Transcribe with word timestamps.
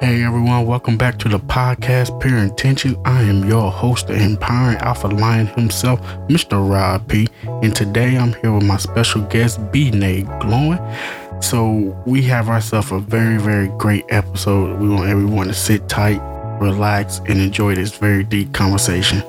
Hey 0.00 0.24
everyone, 0.24 0.64
welcome 0.64 0.96
back 0.96 1.18
to 1.18 1.28
the 1.28 1.38
podcast 1.38 2.18
Pure 2.22 2.38
Intention. 2.38 2.96
I 3.04 3.20
am 3.20 3.46
your 3.46 3.70
host, 3.70 4.06
the 4.06 4.14
empowering 4.14 4.78
alpha 4.78 5.08
lion 5.08 5.48
himself, 5.48 6.00
Mr. 6.26 6.52
Rod 6.70 7.06
P. 7.06 7.28
And 7.42 7.76
today 7.76 8.16
I'm 8.16 8.32
here 8.32 8.50
with 8.50 8.64
my 8.64 8.78
special 8.78 9.20
guest, 9.20 9.60
B 9.70 9.90
Nate 9.90 10.24
Glowing. 10.40 10.78
So 11.42 11.94
we 12.06 12.22
have 12.22 12.48
ourselves 12.48 12.90
a 12.90 12.98
very, 12.98 13.36
very 13.36 13.68
great 13.76 14.06
episode. 14.08 14.80
We 14.80 14.88
want 14.88 15.10
everyone 15.10 15.48
to 15.48 15.54
sit 15.54 15.86
tight, 15.86 16.22
relax, 16.62 17.18
and 17.28 17.38
enjoy 17.38 17.74
this 17.74 17.94
very 17.98 18.24
deep 18.24 18.54
conversation. 18.54 19.22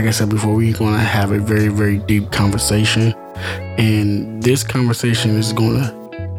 Like 0.00 0.08
I 0.08 0.12
said 0.12 0.30
before, 0.30 0.54
we're 0.54 0.72
gonna 0.72 0.96
have 0.96 1.30
a 1.30 1.38
very, 1.38 1.68
very 1.68 1.98
deep 1.98 2.30
conversation, 2.30 3.12
and 3.76 4.42
this 4.42 4.62
conversation 4.62 5.32
is 5.32 5.52
gonna 5.52 5.92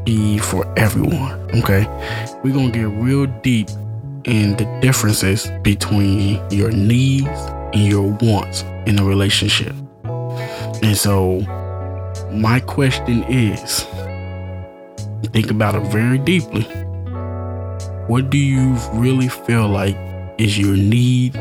be 0.04 0.40
for 0.40 0.66
everyone. 0.80 1.34
Okay, 1.54 1.86
we're 2.44 2.56
gonna 2.56 2.72
get 2.72 2.88
real 2.88 3.28
deep 3.44 3.70
in 4.24 4.56
the 4.56 4.66
differences 4.82 5.52
between 5.62 6.42
your 6.50 6.72
needs 6.72 7.30
and 7.74 7.86
your 7.86 8.18
wants 8.20 8.64
in 8.88 8.98
a 8.98 9.04
relationship. 9.04 9.76
And 10.82 10.98
so, 10.98 11.42
my 12.32 12.62
question 12.62 13.24
is 13.26 13.86
think 15.34 15.52
about 15.52 15.76
it 15.76 15.84
very 15.92 16.18
deeply. 16.18 16.64
What 18.08 18.32
do 18.32 18.40
you 18.40 18.76
really 18.94 19.28
feel 19.28 19.68
like 19.68 19.96
is 20.40 20.58
your 20.58 20.76
need 20.76 21.36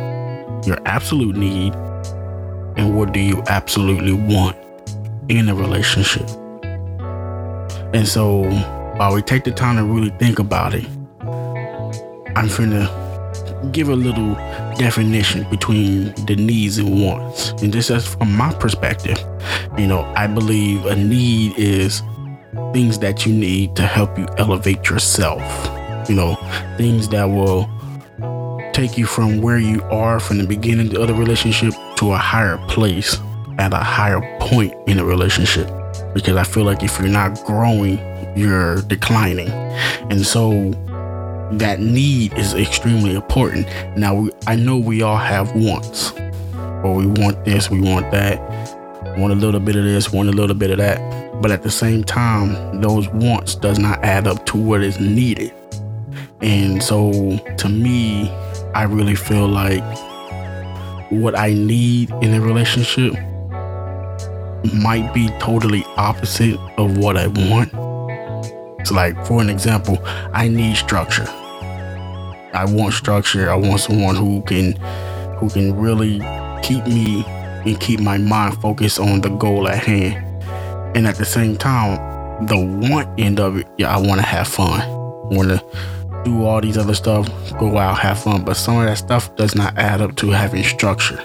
your 0.67 0.79
absolute 0.85 1.37
need 1.37 1.73
and 2.81 2.97
what 2.97 3.13
do 3.13 3.21
you 3.21 3.43
absolutely 3.49 4.15
want 4.15 4.57
in 5.29 5.51
a 5.51 5.55
relationship. 5.55 6.27
And 7.93 8.09
so 8.09 8.43
while 8.97 9.15
we 9.15 9.21
take 9.21 9.45
the 9.45 9.53
time 9.53 9.77
to 9.77 9.85
really 9.85 10.11
think 10.19 10.39
about 10.39 10.75
it, 10.75 10.87
I'm 12.37 12.49
finna 12.49 12.89
give 13.73 13.91
a 13.91 13.95
little 13.95 14.35
definition 14.77 15.49
between 15.51 16.15
the 16.25 16.37
needs 16.37 16.79
and 16.79 17.03
wants. 17.03 17.51
And 17.63 17.71
this 17.71 17.91
is 17.91 18.07
from 18.07 18.35
my 18.35 18.53
perspective. 18.55 19.19
You 19.77 19.87
know, 19.87 20.01
I 20.17 20.27
believe 20.27 20.87
a 20.87 20.97
need 20.97 21.59
is 21.59 22.01
things 22.73 22.99
that 23.01 23.27
you 23.27 23.35
need 23.35 23.77
to 23.77 23.83
help 23.83 24.17
you 24.19 24.27
elevate 24.39 24.89
yourself. 24.89 25.43
You 26.09 26.15
know, 26.15 26.35
things 26.79 27.11
that 27.11 27.25
will 27.25 27.69
take 28.73 28.97
you 28.97 29.05
from 29.05 29.43
where 29.43 29.59
you 29.59 29.83
are 29.91 30.19
from 30.19 30.39
the 30.39 30.47
beginning 30.47 30.97
of 30.97 31.09
the 31.09 31.15
relationship 31.15 31.75
to 32.01 32.13
a 32.13 32.17
higher 32.17 32.57
place 32.67 33.19
at 33.59 33.75
a 33.75 33.77
higher 33.77 34.23
point 34.41 34.73
in 34.89 34.99
a 34.99 35.05
relationship. 35.05 35.71
Because 36.15 36.35
I 36.35 36.45
feel 36.45 36.65
like 36.65 36.83
if 36.83 36.99
you're 36.99 37.09
not 37.09 37.45
growing, 37.45 37.99
you're 38.35 38.81
declining. 38.83 39.51
And 40.11 40.25
so 40.25 40.71
that 41.53 41.79
need 41.79 42.33
is 42.39 42.55
extremely 42.55 43.15
important. 43.15 43.67
Now, 43.99 44.15
we, 44.15 44.31
I 44.47 44.57
know 44.57 44.79
we 44.79 45.03
all 45.03 45.19
have 45.19 45.55
wants, 45.55 46.13
or 46.83 46.95
we 46.95 47.07
want 47.07 47.45
this, 47.45 47.71
we 47.71 47.83
want 47.83 48.11
that, 48.13 48.41
want 49.19 49.35
a 49.35 49.37
little 49.37 49.61
bit 49.61 49.77
of 49.77 49.85
this, 49.85 50.11
want 50.11 50.31
a 50.31 50.33
little 50.33 50.57
bit 50.57 50.71
of 50.71 50.79
that. 50.79 51.43
But 51.43 51.51
at 51.51 51.63
the 51.63 51.71
same 51.71 52.03
time, 52.03 52.81
those 52.81 53.11
wants 53.11 53.55
does 53.55 53.79
not 53.79 54.03
add 54.03 54.27
up 54.27 54.47
to 54.47 54.57
what 54.57 54.83
is 54.83 54.99
needed. 54.99 55.53
And 56.41 56.83
so 56.83 57.37
to 57.59 57.69
me, 57.69 58.31
I 58.75 58.85
really 58.85 59.17
feel 59.17 59.49
like 59.49 59.85
what 61.11 61.37
I 61.37 61.53
need 61.53 62.11
in 62.23 62.35
a 62.35 62.41
relationship 62.41 63.13
might 64.75 65.11
be 65.13 65.29
totally 65.41 65.85
opposite 65.97 66.59
of 66.79 66.99
what 66.99 67.17
I 67.17 67.27
want. 67.27 67.71
So, 68.87 68.95
like, 68.95 69.27
for 69.27 69.41
an 69.41 69.51
example, 69.51 69.99
I 70.33 70.49
need 70.49 70.77
structure. 70.77 71.27
I 72.53 72.65
want 72.67 72.95
structure. 72.95 73.51
I 73.51 73.55
want 73.55 73.81
someone 73.81 74.17
who 74.17 74.43
can 74.43 74.73
who 75.39 75.51
can 75.51 75.77
really 75.77 76.19
keep 76.63 76.87
me 76.87 77.25
and 77.27 77.79
keep 77.81 78.01
my 78.01 78.19
mind 78.19 78.61
focused 78.61 78.99
on 78.99 79.21
the 79.21 79.29
goal 79.31 79.69
at 79.69 79.85
hand. 79.85 80.43
And 80.97 81.07
at 81.07 81.17
the 81.17 81.25
same 81.25 81.57
time, 81.57 82.47
the 82.47 82.57
want 82.57 83.09
end 83.19 83.39
of 83.39 83.59
it, 83.59 83.69
yeah, 83.79 83.95
I 83.95 84.01
want 84.01 84.21
to 84.21 84.27
have 84.27 84.49
fun. 84.49 84.81
Want 85.31 85.49
to 85.49 85.65
do 86.25 86.45
all 86.45 86.61
these 86.61 86.77
other 86.77 86.95
stuff, 86.95 87.29
go 87.59 87.77
out, 87.79 87.99
have 87.99 88.23
fun. 88.23 88.45
But 88.45 88.55
some 88.55 88.79
of 88.79 88.87
that 88.87 88.99
stuff 88.99 89.35
does 89.37 89.55
not 89.55 89.77
add 89.79 90.01
up 90.01 90.17
to 90.17 90.31
having 90.31 90.63
structure. 90.63 91.21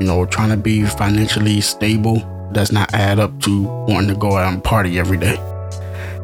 You 0.00 0.06
know, 0.06 0.26
trying 0.26 0.50
to 0.50 0.56
be 0.56 0.84
financially 0.84 1.60
stable 1.60 2.22
does 2.52 2.72
not 2.72 2.92
add 2.94 3.18
up 3.18 3.40
to 3.42 3.62
wanting 3.88 4.08
to 4.08 4.16
go 4.16 4.36
out 4.36 4.52
and 4.52 4.62
party 4.62 4.98
every 4.98 5.16
day. 5.16 5.36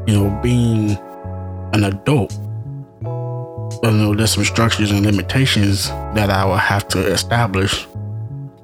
You 0.07 0.15
know, 0.15 0.41
being 0.43 0.97
an 1.73 1.85
adult, 1.85 2.33
you 3.03 3.91
know, 3.91 4.15
there's 4.15 4.33
some 4.33 4.45
structures 4.45 4.91
and 4.91 5.05
limitations 5.05 5.89
that 6.15 6.31
I 6.31 6.45
will 6.45 6.57
have 6.57 6.89
to 6.89 7.07
establish 7.07 7.87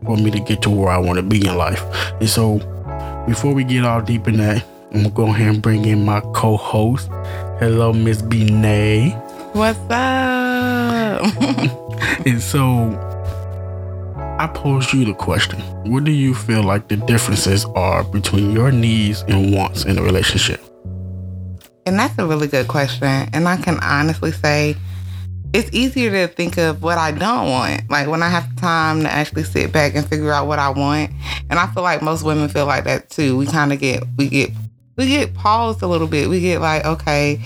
for 0.04 0.16
me 0.16 0.30
to 0.30 0.40
get 0.40 0.62
to 0.62 0.70
where 0.70 0.90
I 0.90 0.98
want 0.98 1.16
to 1.16 1.22
be 1.22 1.46
in 1.46 1.56
life. 1.56 1.82
And 2.20 2.28
so, 2.28 2.58
before 3.26 3.54
we 3.54 3.64
get 3.64 3.84
all 3.84 4.02
deep 4.02 4.28
in 4.28 4.36
that, 4.38 4.64
I'm 4.92 5.02
gonna 5.02 5.10
go 5.10 5.26
ahead 5.28 5.48
and 5.48 5.62
bring 5.62 5.84
in 5.84 6.04
my 6.04 6.20
co-host, 6.34 7.10
Hello, 7.64 7.94
Miss 7.94 8.20
BeeNay. 8.20 9.14
What's 9.54 9.78
up? 9.88 11.24
and 12.26 12.38
so 12.38 12.90
I 14.38 14.50
pose 14.52 14.92
you 14.92 15.06
the 15.06 15.14
question 15.14 15.60
What 15.90 16.04
do 16.04 16.10
you 16.10 16.34
feel 16.34 16.62
like 16.62 16.88
the 16.88 16.98
differences 16.98 17.64
are 17.74 18.04
between 18.04 18.50
your 18.50 18.70
needs 18.70 19.22
and 19.28 19.54
wants 19.54 19.86
in 19.86 19.96
a 19.96 20.02
relationship? 20.02 20.60
And 21.86 21.98
that's 21.98 22.18
a 22.18 22.26
really 22.26 22.48
good 22.48 22.68
question. 22.68 23.30
And 23.32 23.48
I 23.48 23.56
can 23.56 23.78
honestly 23.80 24.32
say 24.32 24.76
it's 25.54 25.70
easier 25.72 26.10
to 26.10 26.34
think 26.34 26.58
of 26.58 26.82
what 26.82 26.98
I 26.98 27.12
don't 27.12 27.48
want. 27.48 27.88
Like 27.88 28.08
when 28.08 28.22
I 28.22 28.28
have 28.28 28.54
time 28.56 29.00
to 29.04 29.10
actually 29.10 29.44
sit 29.44 29.72
back 29.72 29.94
and 29.94 30.06
figure 30.06 30.32
out 30.32 30.48
what 30.48 30.58
I 30.58 30.68
want. 30.68 31.12
And 31.48 31.58
I 31.58 31.66
feel 31.68 31.82
like 31.82 32.02
most 32.02 32.24
women 32.24 32.50
feel 32.50 32.66
like 32.66 32.84
that 32.84 33.08
too. 33.08 33.38
We 33.38 33.46
kind 33.46 33.72
of 33.72 33.78
get, 33.78 34.02
we 34.18 34.28
get 34.28 34.50
we 34.96 35.06
get 35.08 35.34
paused 35.34 35.82
a 35.82 35.86
little 35.86 36.06
bit. 36.06 36.28
We 36.28 36.40
get 36.40 36.60
like, 36.60 36.84
okay, 36.84 37.40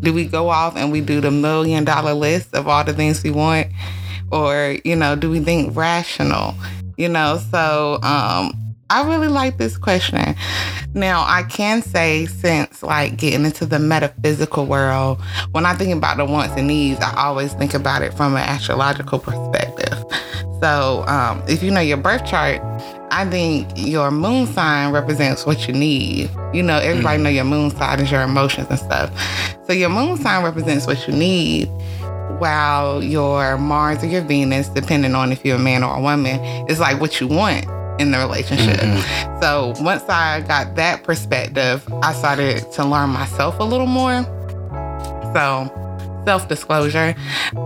do 0.00 0.12
we 0.12 0.24
go 0.24 0.48
off 0.48 0.76
and 0.76 0.90
we 0.90 1.00
do 1.00 1.20
the 1.20 1.30
million 1.30 1.84
dollar 1.84 2.14
list 2.14 2.54
of 2.54 2.68
all 2.68 2.84
the 2.84 2.92
things 2.92 3.22
we 3.22 3.30
want? 3.30 3.68
Or, 4.32 4.76
you 4.84 4.96
know, 4.96 5.16
do 5.16 5.30
we 5.30 5.40
think 5.40 5.76
rational? 5.76 6.54
You 6.96 7.08
know, 7.08 7.40
so 7.50 7.98
um 8.02 8.52
I 8.90 9.06
really 9.08 9.28
like 9.28 9.56
this 9.56 9.78
question. 9.78 10.36
Now, 10.92 11.24
I 11.26 11.42
can 11.42 11.82
say 11.82 12.26
since 12.26 12.82
like 12.82 13.16
getting 13.16 13.44
into 13.44 13.66
the 13.66 13.78
metaphysical 13.78 14.66
world, 14.66 15.20
when 15.52 15.64
I 15.66 15.74
think 15.74 15.94
about 15.94 16.18
the 16.18 16.26
wants 16.26 16.54
and 16.56 16.68
needs, 16.68 17.00
I 17.00 17.24
always 17.24 17.54
think 17.54 17.74
about 17.74 18.02
it 18.02 18.12
from 18.14 18.34
an 18.36 18.42
astrological 18.42 19.18
perspective. 19.18 20.04
So, 20.60 21.04
um, 21.08 21.42
if 21.48 21.62
you 21.62 21.70
know 21.70 21.80
your 21.80 21.96
birth 21.96 22.24
chart, 22.26 22.60
I 23.16 23.24
think 23.30 23.68
your 23.76 24.10
moon 24.10 24.44
sign 24.48 24.90
represents 24.90 25.46
what 25.46 25.68
you 25.68 25.72
need. 25.72 26.28
You 26.52 26.64
know, 26.64 26.78
everybody 26.78 27.20
mm. 27.20 27.22
know 27.22 27.30
your 27.30 27.44
moon 27.44 27.70
sign 27.70 28.00
is 28.00 28.10
your 28.10 28.22
emotions 28.22 28.66
and 28.70 28.78
stuff. 28.78 29.08
So 29.68 29.72
your 29.72 29.88
moon 29.88 30.16
sign 30.16 30.42
represents 30.42 30.84
what 30.88 31.06
you 31.06 31.14
need, 31.14 31.68
while 32.40 33.04
your 33.04 33.56
Mars 33.56 34.02
or 34.02 34.06
your 34.06 34.22
Venus, 34.22 34.68
depending 34.68 35.14
on 35.14 35.30
if 35.30 35.44
you're 35.44 35.54
a 35.54 35.60
man 35.60 35.84
or 35.84 35.96
a 35.96 36.00
woman, 36.00 36.40
is 36.68 36.80
like 36.80 37.00
what 37.00 37.20
you 37.20 37.28
want 37.28 37.66
in 38.00 38.10
the 38.10 38.18
relationship. 38.18 38.80
Mm-hmm. 38.80 39.40
So 39.40 39.74
once 39.80 40.02
I 40.08 40.40
got 40.40 40.74
that 40.74 41.04
perspective, 41.04 41.86
I 42.02 42.12
started 42.14 42.72
to 42.72 42.84
learn 42.84 43.10
myself 43.10 43.60
a 43.60 43.64
little 43.64 43.86
more. 43.86 44.24
So 45.34 45.70
self 46.24 46.48
disclosure, 46.48 47.14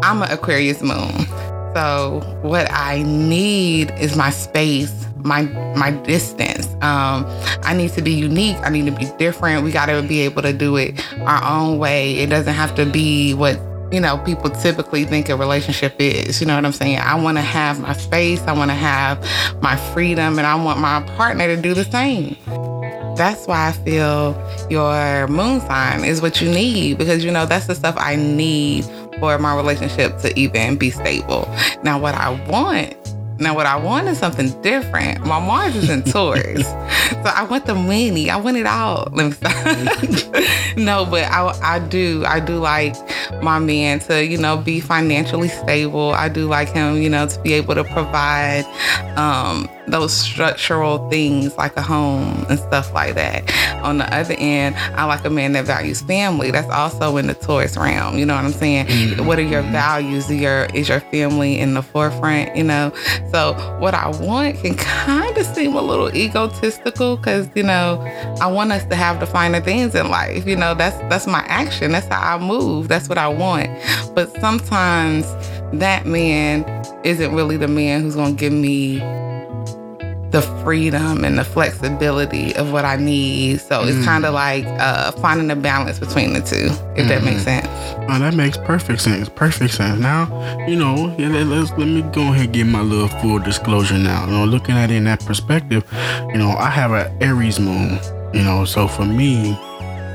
I'm 0.03 0.21
an 0.21 0.31
Aquarius 0.31 0.83
moon. 0.83 1.27
So 1.75 2.21
what 2.43 2.71
I 2.71 3.03
need 3.03 3.91
is 3.99 4.17
my 4.17 4.31
space 4.31 4.99
my 5.25 5.43
my 5.77 5.91
distance. 5.91 6.67
Um, 6.81 7.27
I 7.63 7.75
need 7.75 7.93
to 7.93 8.03
be 8.03 8.13
unique. 8.13 8.57
I 8.63 8.69
need 8.71 8.87
to 8.87 8.93
be 8.93 9.07
different. 9.19 9.65
We 9.65 9.71
got 9.71 9.87
to 9.87 10.03
be 10.03 10.21
able 10.21 10.43
to 10.43 10.53
do 10.53 10.77
it 10.77 11.01
our 11.21 11.43
own 11.45 11.79
way. 11.79 12.17
It 12.19 12.31
doesn't 12.31 12.55
have 12.55 12.75
to 12.77 12.87
be 12.87 13.35
what 13.35 13.61
you 13.93 14.01
know 14.01 14.19
people 14.19 14.51
typically 14.51 15.05
think 15.05 15.29
a 15.29 15.37
relationship 15.37 15.95
is. 15.99 16.41
You 16.41 16.47
know 16.47 16.55
what 16.55 16.65
I'm 16.65 16.73
saying? 16.73 16.99
I 16.99 17.15
want 17.21 17.39
to 17.39 17.43
have 17.43 17.81
my 17.81 17.93
space. 17.93 18.41
I 18.43 18.53
want 18.53 18.71
to 18.71 18.77
have 18.77 19.21
my 19.63 19.77
freedom, 19.93 20.39
and 20.39 20.47
I 20.47 20.55
want 20.57 20.81
my 20.81 21.03
partner 21.17 21.47
to 21.55 21.61
do 21.61 21.75
the 21.75 21.85
same. 21.85 22.37
That's 23.17 23.47
why 23.47 23.69
I 23.69 23.73
feel 23.73 24.41
your 24.71 25.27
moon 25.27 25.61
sign 25.63 26.05
is 26.05 26.23
what 26.23 26.41
you 26.41 26.49
need 26.49 26.99
because 26.99 27.25
you 27.25 27.33
know 27.33 27.47
that's 27.47 27.67
the 27.67 27.75
stuff 27.75 27.97
I 27.99 28.15
need 28.15 28.85
for 29.21 29.39
my 29.39 29.55
relationship 29.55 30.19
to 30.19 30.39
even 30.39 30.77
be 30.77 30.91
stable. 30.91 31.49
Now, 31.83 31.99
what 31.99 32.15
I 32.15 32.31
want 32.49 32.97
Now, 33.41 33.55
what 33.55 33.67
I 33.67 33.77
want 33.77 34.09
is 34.09 34.19
something 34.19 34.51
different. 34.63 35.25
My 35.25 35.39
Mars 35.39 35.77
is 35.77 35.89
in 35.89 36.03
Taurus. 36.03 36.67
so 36.67 37.23
I 37.25 37.47
want 37.49 37.67
the 37.67 37.75
money. 37.75 38.31
I 38.31 38.37
want 38.37 38.57
it 38.57 38.67
all. 38.67 39.09
Let 39.13 39.27
me 39.27 39.33
stop. 39.33 40.77
no, 40.77 41.07
but 41.07 41.23
I, 41.25 41.57
I 41.63 41.79
do. 41.79 42.25
I 42.27 42.41
do 42.41 42.59
like 42.59 42.97
my 43.41 43.61
man 43.61 44.01
to, 44.01 44.27
you 44.27 44.39
know, 44.39 44.57
be 44.57 44.81
financially 44.81 45.47
stable. 45.49 46.11
I 46.11 46.29
do 46.29 46.49
like 46.49 46.71
him, 46.71 47.01
you 47.01 47.09
know, 47.09 47.29
to 47.29 47.41
be 47.43 47.53
able 47.53 47.77
to 47.77 47.85
provide 47.85 48.65
um, 49.17 49.69
those 49.91 50.13
structural 50.13 51.09
things 51.11 51.57
like 51.57 51.77
a 51.77 51.83
home 51.83 52.47
and 52.49 52.59
stuff 52.59 52.93
like 52.93 53.15
that. 53.15 53.51
On 53.83 53.99
the 53.99 54.15
other 54.15 54.35
end, 54.39 54.77
I 54.77 55.05
like 55.05 55.25
a 55.25 55.31
man 55.31 55.53
that 55.53 55.65
values 55.65 56.03
family. 56.03 56.51
That's 56.51 56.69
also 56.71 57.17
in 57.17 57.27
the 57.27 57.35
Taurus 57.35 57.77
realm. 57.77 58.19
You 58.19 58.27
know 58.27 58.35
what 58.35 58.45
I'm 58.45 58.53
saying? 58.53 58.87
Mm-hmm. 58.87 59.27
What 59.27 59.39
are 59.39 59.43
your 59.43 59.63
values? 59.63 60.31
Your 60.31 60.65
is 60.75 60.89
your 60.89 61.01
family 61.01 61.59
in 61.59 61.75
the 61.75 61.83
forefront? 61.83 62.57
You 62.57 62.65
know. 62.65 62.93
So 63.31 63.55
what 63.79 63.95
I 63.95 64.09
want 64.09 64.59
can 64.59 64.75
kind 64.75 65.37
of 65.37 65.47
seem 65.47 65.75
a 65.75 65.83
little 65.83 66.15
egotistical 66.15 67.17
because 67.17 67.49
you 67.55 67.63
know 67.63 68.01
I 68.41 68.47
want 68.47 68.73
us 68.73 68.85
to 68.87 68.97
have 68.97 69.21
the 69.21 69.27
finer 69.27 69.61
things 69.61 69.95
in 69.95 70.11
life. 70.11 70.47
You 70.47 70.57
know 70.57 70.75
that's 70.75 70.97
that's 71.09 71.27
my 71.27 71.45
action. 71.49 71.93
That's 71.93 72.07
how 72.09 72.37
I 72.37 72.39
move. 72.39 72.89
That's 72.89 73.09
what 73.09 73.19
I 73.19 73.29
want. 73.29 73.69
But 74.15 74.33
sometimes 74.41 75.27
that 75.73 76.07
man 76.07 76.65
isn't 77.05 77.35
really 77.35 77.57
the 77.57 77.69
man 77.69 78.03
who's 78.03 78.17
gonna 78.17 78.33
give 78.33 78.53
me 78.53 78.99
the 80.31 80.43
freedom 80.63 81.25
and 81.25 81.39
the 81.39 81.45
flexibility 81.45 82.55
of 82.57 82.73
what 82.73 82.85
I 82.85 82.97
need. 82.97 83.61
So 83.61 83.83
it's 83.83 83.97
mm. 83.97 84.05
kind 84.05 84.25
of 84.25 84.35
like 84.35 84.65
uh, 84.67 85.13
finding 85.13 85.51
a 85.51 85.57
balance 85.57 85.99
between 85.99 86.35
the 86.35 86.41
two, 86.41 86.67
if 86.97 87.07
mm. 87.07 87.09
that 87.09 87.25
makes 87.25 87.45
mm-hmm. 87.45 87.67
sense. 87.67 88.09
Oh, 88.11 88.19
that 88.19 88.35
makes 88.35 88.57
perfect 88.59 89.01
sense. 89.01 89.29
Perfect 89.29 89.75
sense. 89.75 89.99
Now, 90.01 90.27
you 90.67 90.77
know, 90.77 91.15
let's 91.19 91.71
let 91.73 91.89
me 91.89 92.03
go 92.13 92.23
ahead 92.23 92.47
and 92.47 92.55
give 92.55 92.67
my 92.67 92.83
little 92.83 93.09
full 93.21 93.39
disclosure 93.39 93.99
now. 93.99 94.27
You 94.27 94.33
know, 94.33 94.45
looking 94.45 94.77
at 94.77 94.91
it 94.91 94.97
in 94.97 95.05
that 95.05 95.25
perspective, 95.25 95.85
you 96.33 96.39
know, 96.39 96.51
I 96.51 96.71
have 96.71 96.93
an 96.93 97.23
Aries 97.23 97.59
moon. 97.59 97.99
You 98.35 98.43
know, 98.43 98.67
so 98.67 98.87
for 98.87 99.07
me, 99.07 99.53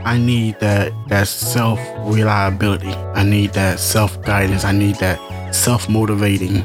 I 0.05 0.19
need 0.19 0.59
that 0.59 0.91
that 1.09 1.27
self 1.27 1.79
reliability. 2.05 2.91
I 3.15 3.23
need 3.23 3.53
that 3.53 3.79
self 3.79 4.21
guidance. 4.21 4.63
I 4.63 4.71
need 4.71 4.95
that 4.97 5.19
self 5.53 5.89
motivating 5.89 6.63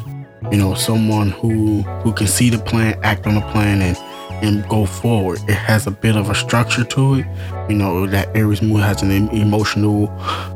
you 0.50 0.58
know, 0.58 0.74
someone 0.74 1.30
who 1.30 1.82
who 2.02 2.12
can 2.12 2.26
see 2.26 2.50
the 2.50 2.58
plan, 2.58 2.98
act 3.02 3.26
on 3.26 3.34
the 3.34 3.40
plan, 3.52 3.82
and 3.82 3.96
and 4.42 4.68
go 4.68 4.86
forward. 4.86 5.40
It 5.48 5.54
has 5.54 5.86
a 5.86 5.90
bit 5.90 6.16
of 6.16 6.30
a 6.30 6.34
structure 6.34 6.84
to 6.84 7.14
it. 7.16 7.26
You 7.68 7.76
know, 7.76 8.06
that 8.06 8.34
Aries 8.36 8.62
moon 8.62 8.80
has 8.80 9.02
an 9.02 9.10
emotional, 9.10 10.02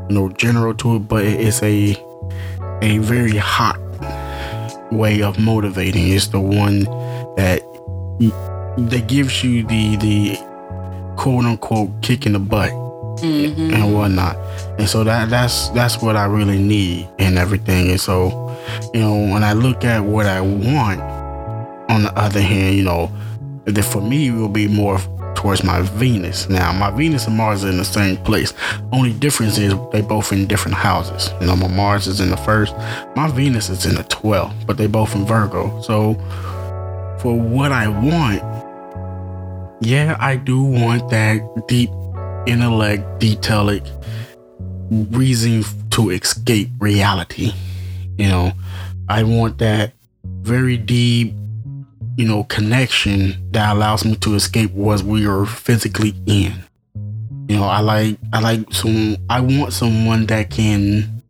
you 0.09 0.15
know, 0.15 0.29
general 0.29 0.73
to 0.75 0.95
it, 0.95 1.07
but 1.07 1.25
it's 1.25 1.61
a 1.63 1.95
a 2.81 2.97
very 2.99 3.37
hot 3.37 3.79
way 4.91 5.21
of 5.21 5.39
motivating. 5.39 6.09
It's 6.09 6.27
the 6.27 6.39
one 6.39 6.81
that 7.35 7.61
that 8.77 9.07
gives 9.07 9.43
you 9.43 9.63
the 9.67 9.95
the 9.97 10.35
quote 11.17 11.45
unquote 11.45 11.89
kick 12.01 12.25
in 12.25 12.33
the 12.33 12.39
butt 12.39 12.71
mm-hmm. 12.71 13.73
and 13.73 13.93
whatnot. 13.93 14.35
And 14.79 14.87
so 14.87 15.03
that 15.03 15.29
that's 15.29 15.69
that's 15.69 16.01
what 16.01 16.15
I 16.15 16.25
really 16.25 16.59
need 16.59 17.09
and 17.19 17.37
everything. 17.37 17.89
And 17.89 17.99
so 17.99 18.42
you 18.93 18.99
know, 18.99 19.33
when 19.33 19.43
I 19.43 19.53
look 19.53 19.83
at 19.83 20.03
what 20.03 20.25
I 20.25 20.41
want, 20.41 21.01
on 21.89 22.03
the 22.03 22.13
other 22.17 22.41
hand, 22.41 22.75
you 22.75 22.83
know, 22.83 23.11
that 23.65 23.83
for 23.83 24.01
me 24.01 24.27
it 24.27 24.31
will 24.33 24.49
be 24.49 24.67
more 24.67 24.99
towards 25.35 25.63
my 25.63 25.81
Venus. 25.81 26.49
Now, 26.49 26.71
my 26.71 26.89
Venus 26.91 27.27
and 27.27 27.37
Mars 27.37 27.63
are 27.63 27.69
in 27.69 27.77
the 27.77 27.85
same 27.85 28.17
place. 28.17 28.53
Only 28.91 29.13
difference 29.13 29.57
is 29.57 29.73
they 29.91 30.01
both 30.01 30.31
in 30.31 30.47
different 30.47 30.77
houses. 30.77 31.33
You 31.41 31.47
know, 31.47 31.55
my 31.55 31.67
Mars 31.67 32.07
is 32.07 32.19
in 32.19 32.29
the 32.29 32.37
first, 32.37 32.75
my 33.15 33.29
Venus 33.29 33.69
is 33.69 33.85
in 33.85 33.95
the 33.95 34.03
12th, 34.05 34.65
but 34.65 34.77
they 34.77 34.87
both 34.87 35.15
in 35.15 35.25
Virgo. 35.25 35.81
So, 35.81 36.15
for 37.19 37.39
what 37.39 37.71
I 37.71 37.87
want, 37.87 38.41
yeah, 39.85 40.15
I 40.19 40.37
do 40.37 40.61
want 40.61 41.09
that 41.09 41.67
deep 41.67 41.89
intellect, 42.45 43.19
detailed 43.19 43.89
reason 45.11 45.63
to 45.91 46.09
escape 46.09 46.69
reality. 46.79 47.53
You 48.17 48.27
know, 48.27 48.51
I 49.09 49.23
want 49.23 49.57
that 49.59 49.93
very 50.23 50.77
deep, 50.77 51.33
you 52.17 52.27
know, 52.27 52.43
connection 52.45 53.51
that 53.51 53.75
allows 53.75 54.05
me 54.05 54.15
to 54.17 54.35
escape 54.35 54.71
what 54.71 55.01
we 55.01 55.25
are 55.25 55.45
physically 55.45 56.13
in. 56.25 56.53
You 57.49 57.57
know, 57.57 57.65
I 57.65 57.79
like 57.79 58.17
I 58.31 58.39
like 58.39 58.73
some 58.73 59.17
I 59.29 59.41
want 59.41 59.73
someone 59.73 60.25
that 60.27 60.49
can 60.49 61.21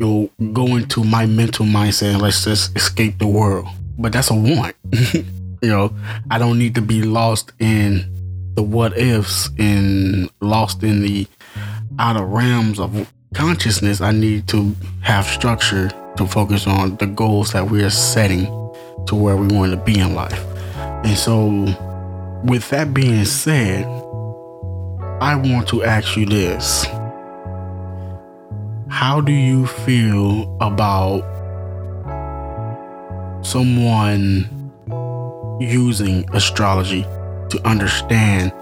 you 0.00 0.30
know 0.40 0.52
go 0.52 0.76
into 0.76 1.04
my 1.04 1.26
mental 1.26 1.64
mindset 1.64 2.14
and 2.14 2.22
let's 2.22 2.44
just 2.44 2.76
escape 2.76 3.18
the 3.18 3.26
world. 3.26 3.68
But 3.98 4.12
that's 4.12 4.30
a 4.30 4.34
want. 4.34 4.74
you 5.12 5.24
know, 5.62 5.94
I 6.30 6.38
don't 6.38 6.58
need 6.58 6.74
to 6.74 6.82
be 6.82 7.02
lost 7.02 7.52
in 7.60 8.12
the 8.54 8.62
what 8.62 8.98
ifs 8.98 9.48
and 9.58 10.28
lost 10.40 10.82
in 10.82 11.02
the 11.02 11.26
outer 11.98 12.24
realms 12.24 12.80
of 12.80 13.10
consciousness, 13.34 14.00
I 14.00 14.12
need 14.12 14.48
to 14.48 14.74
have 15.00 15.26
structure 15.26 15.90
to 16.16 16.26
focus 16.26 16.66
on 16.66 16.96
the 16.96 17.06
goals 17.06 17.52
that 17.52 17.70
we 17.70 17.82
are 17.82 17.90
setting 17.90 18.46
to 19.06 19.14
where 19.14 19.36
we 19.36 19.48
want 19.48 19.72
to 19.72 19.76
be 19.78 19.98
in 19.98 20.14
life. 20.14 20.44
And 20.76 21.16
so, 21.16 21.48
with 22.44 22.68
that 22.70 22.92
being 22.94 23.24
said, 23.24 23.84
I 25.20 25.36
want 25.36 25.68
to 25.68 25.82
ask 25.84 26.16
you 26.16 26.26
this 26.26 26.84
How 28.88 29.20
do 29.20 29.32
you 29.32 29.66
feel 29.66 30.56
about 30.60 31.22
someone 33.42 34.48
using 35.60 36.28
astrology 36.34 37.02
to 37.50 37.60
understand 37.64 38.52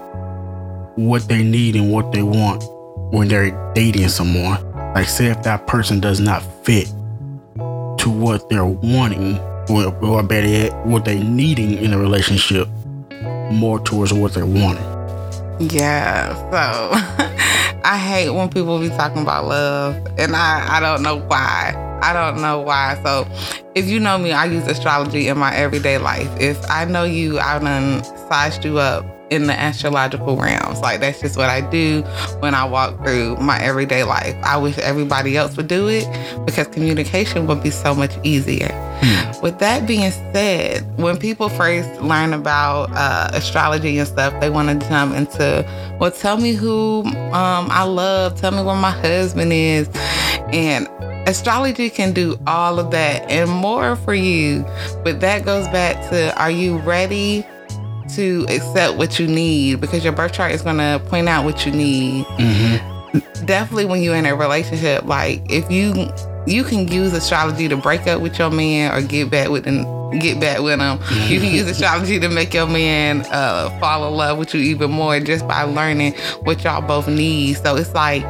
what 0.95 1.27
they 1.27 1.43
need 1.43 1.75
and 1.75 1.91
what 1.91 2.11
they 2.11 2.23
want 2.23 2.63
when 3.11 3.27
they're 3.27 3.51
dating 3.73 4.09
someone. 4.09 4.59
Like, 4.93 5.07
say 5.07 5.27
if 5.27 5.43
that 5.43 5.67
person 5.67 5.99
does 5.99 6.19
not 6.19 6.41
fit 6.65 6.87
to 7.99 8.09
what 8.09 8.49
they're 8.49 8.65
wanting, 8.65 9.37
or, 9.69 9.93
or 10.03 10.23
better 10.23 10.47
yet, 10.47 10.85
what 10.85 11.05
they're 11.05 11.23
needing 11.23 11.73
in 11.73 11.93
a 11.93 11.97
relationship, 11.97 12.67
more 13.51 13.79
towards 13.79 14.11
what 14.11 14.33
they're 14.33 14.45
wanting. 14.45 14.83
Yeah, 15.59 16.33
so 16.49 16.89
I 17.85 17.97
hate 17.97 18.31
when 18.31 18.49
people 18.49 18.79
be 18.79 18.89
talking 18.89 19.21
about 19.21 19.45
love, 19.45 19.95
and 20.17 20.35
I, 20.35 20.77
I 20.77 20.79
don't 20.79 21.03
know 21.03 21.17
why. 21.17 21.99
I 22.01 22.13
don't 22.13 22.41
know 22.41 22.59
why. 22.59 22.99
So, 23.03 23.27
if 23.75 23.87
you 23.87 23.99
know 23.99 24.17
me, 24.17 24.31
I 24.31 24.45
use 24.45 24.65
astrology 24.65 25.27
in 25.27 25.37
my 25.37 25.53
everyday 25.55 25.99
life. 25.99 26.29
If 26.39 26.57
I 26.69 26.85
know 26.85 27.03
you, 27.03 27.39
I 27.39 27.59
done 27.59 28.03
sized 28.27 28.65
you 28.65 28.79
up 28.79 29.05
in 29.31 29.47
the 29.47 29.53
astrological 29.53 30.35
realms. 30.35 30.79
Like 30.81 30.99
that's 30.99 31.21
just 31.21 31.37
what 31.37 31.49
I 31.49 31.61
do 31.61 32.01
when 32.39 32.53
I 32.53 32.65
walk 32.65 32.97
through 33.03 33.37
my 33.37 33.59
everyday 33.59 34.03
life. 34.03 34.35
I 34.43 34.57
wish 34.57 34.77
everybody 34.77 35.37
else 35.37 35.57
would 35.57 35.67
do 35.67 35.87
it 35.87 36.05
because 36.45 36.67
communication 36.67 37.47
would 37.47 37.63
be 37.63 37.71
so 37.71 37.95
much 37.95 38.11
easier. 38.23 38.69
Hmm. 39.01 39.41
With 39.41 39.57
that 39.59 39.87
being 39.87 40.11
said, 40.11 40.85
when 40.97 41.17
people 41.17 41.49
first 41.49 41.89
learn 42.01 42.33
about 42.33 42.91
uh, 42.91 43.31
astrology 43.33 43.97
and 43.97 44.07
stuff, 44.07 44.39
they 44.41 44.49
want 44.49 44.69
to 44.81 44.87
jump 44.87 45.15
into, 45.15 45.65
well, 45.99 46.11
tell 46.11 46.37
me 46.37 46.53
who 46.53 47.03
um, 47.33 47.67
I 47.71 47.83
love, 47.83 48.39
tell 48.39 48.51
me 48.51 48.61
where 48.61 48.75
my 48.75 48.91
husband 48.91 49.53
is. 49.53 49.89
And 50.51 50.87
astrology 51.27 51.89
can 51.89 52.11
do 52.11 52.37
all 52.45 52.79
of 52.79 52.91
that 52.91 53.29
and 53.31 53.49
more 53.49 53.95
for 53.95 54.13
you. 54.13 54.65
But 55.03 55.21
that 55.21 55.45
goes 55.45 55.67
back 55.69 55.95
to 56.09 56.37
are 56.37 56.51
you 56.51 56.77
ready 56.79 57.45
to 58.15 58.45
accept 58.49 58.97
what 58.97 59.19
you 59.19 59.27
need 59.27 59.81
because 59.81 60.03
your 60.03 60.13
birth 60.13 60.33
chart 60.33 60.51
is 60.51 60.61
going 60.61 60.77
to 60.77 61.01
point 61.07 61.27
out 61.27 61.45
what 61.45 61.65
you 61.65 61.71
need. 61.71 62.25
Mm-hmm. 62.25 63.45
Definitely 63.45 63.85
when 63.85 64.01
you're 64.01 64.15
in 64.15 64.25
a 64.25 64.35
relationship, 64.35 65.05
like 65.05 65.41
if 65.49 65.69
you 65.71 66.09
you 66.47 66.63
can 66.63 66.87
use 66.87 67.13
astrology 67.13 67.67
to 67.67 67.77
break 67.77 68.07
up 68.07 68.21
with 68.21 68.39
your 68.39 68.49
man 68.49 68.91
or 68.93 69.05
get 69.05 69.29
back 69.29 69.49
with 69.49 69.65
them 69.65 69.85
get 70.19 70.39
back 70.39 70.59
with 70.59 70.79
him. 70.79 70.99
You 71.29 71.39
can 71.39 71.53
use 71.53 71.67
astrology 71.67 72.19
to 72.19 72.29
make 72.29 72.53
your 72.53 72.67
man 72.67 73.25
uh, 73.31 73.69
fall 73.79 74.07
in 74.07 74.13
love 74.13 74.37
with 74.37 74.53
you 74.53 74.59
even 74.61 74.91
more 74.91 75.19
just 75.19 75.47
by 75.47 75.63
learning 75.63 76.13
what 76.43 76.63
y'all 76.63 76.85
both 76.85 77.07
need. 77.07 77.53
So 77.53 77.75
it's 77.75 77.93
like 77.93 78.23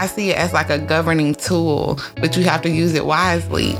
I 0.00 0.06
see 0.06 0.30
it 0.30 0.38
as 0.38 0.52
like 0.52 0.70
a 0.70 0.78
governing 0.78 1.34
tool, 1.34 1.98
but 2.16 2.36
you 2.36 2.44
have 2.44 2.62
to 2.62 2.70
use 2.70 2.94
it 2.94 3.04
wisely. 3.04 3.72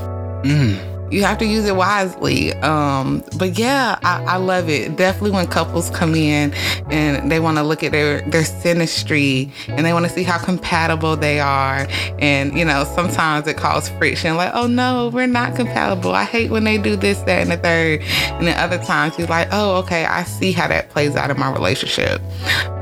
Mm 0.43 0.98
you 1.10 1.22
have 1.24 1.38
to 1.38 1.46
use 1.46 1.64
it 1.64 1.76
wisely. 1.76 2.52
Um, 2.54 3.24
but 3.38 3.58
yeah, 3.58 3.98
I, 4.02 4.24
I, 4.24 4.36
love 4.36 4.68
it. 4.68 4.96
Definitely 4.96 5.30
when 5.32 5.46
couples 5.46 5.90
come 5.90 6.14
in 6.14 6.52
and 6.90 7.30
they 7.30 7.40
want 7.40 7.56
to 7.58 7.62
look 7.62 7.82
at 7.82 7.92
their 7.92 8.20
their 8.22 8.42
synastry 8.42 9.50
and 9.68 9.84
they 9.84 9.92
want 9.92 10.06
to 10.06 10.12
see 10.12 10.22
how 10.22 10.38
compatible 10.38 11.16
they 11.16 11.40
are. 11.40 11.86
And 12.18 12.56
you 12.56 12.64
know, 12.64 12.84
sometimes 12.94 13.46
it 13.46 13.56
causes 13.56 13.90
friction. 13.96 14.36
Like, 14.36 14.52
oh 14.54 14.66
no, 14.66 15.10
we're 15.12 15.26
not 15.26 15.56
compatible. 15.56 16.12
I 16.12 16.24
hate 16.24 16.50
when 16.50 16.64
they 16.64 16.78
do 16.78 16.96
this, 16.96 17.18
that, 17.20 17.42
and 17.42 17.50
the 17.50 17.56
third. 17.56 18.02
And 18.38 18.46
then 18.46 18.58
other 18.58 18.78
times 18.78 19.18
you're 19.18 19.28
like, 19.28 19.48
oh, 19.52 19.76
okay, 19.78 20.04
I 20.04 20.24
see 20.24 20.52
how 20.52 20.68
that 20.68 20.90
plays 20.90 21.16
out 21.16 21.30
in 21.30 21.38
my 21.38 21.50
relationship. 21.52 22.20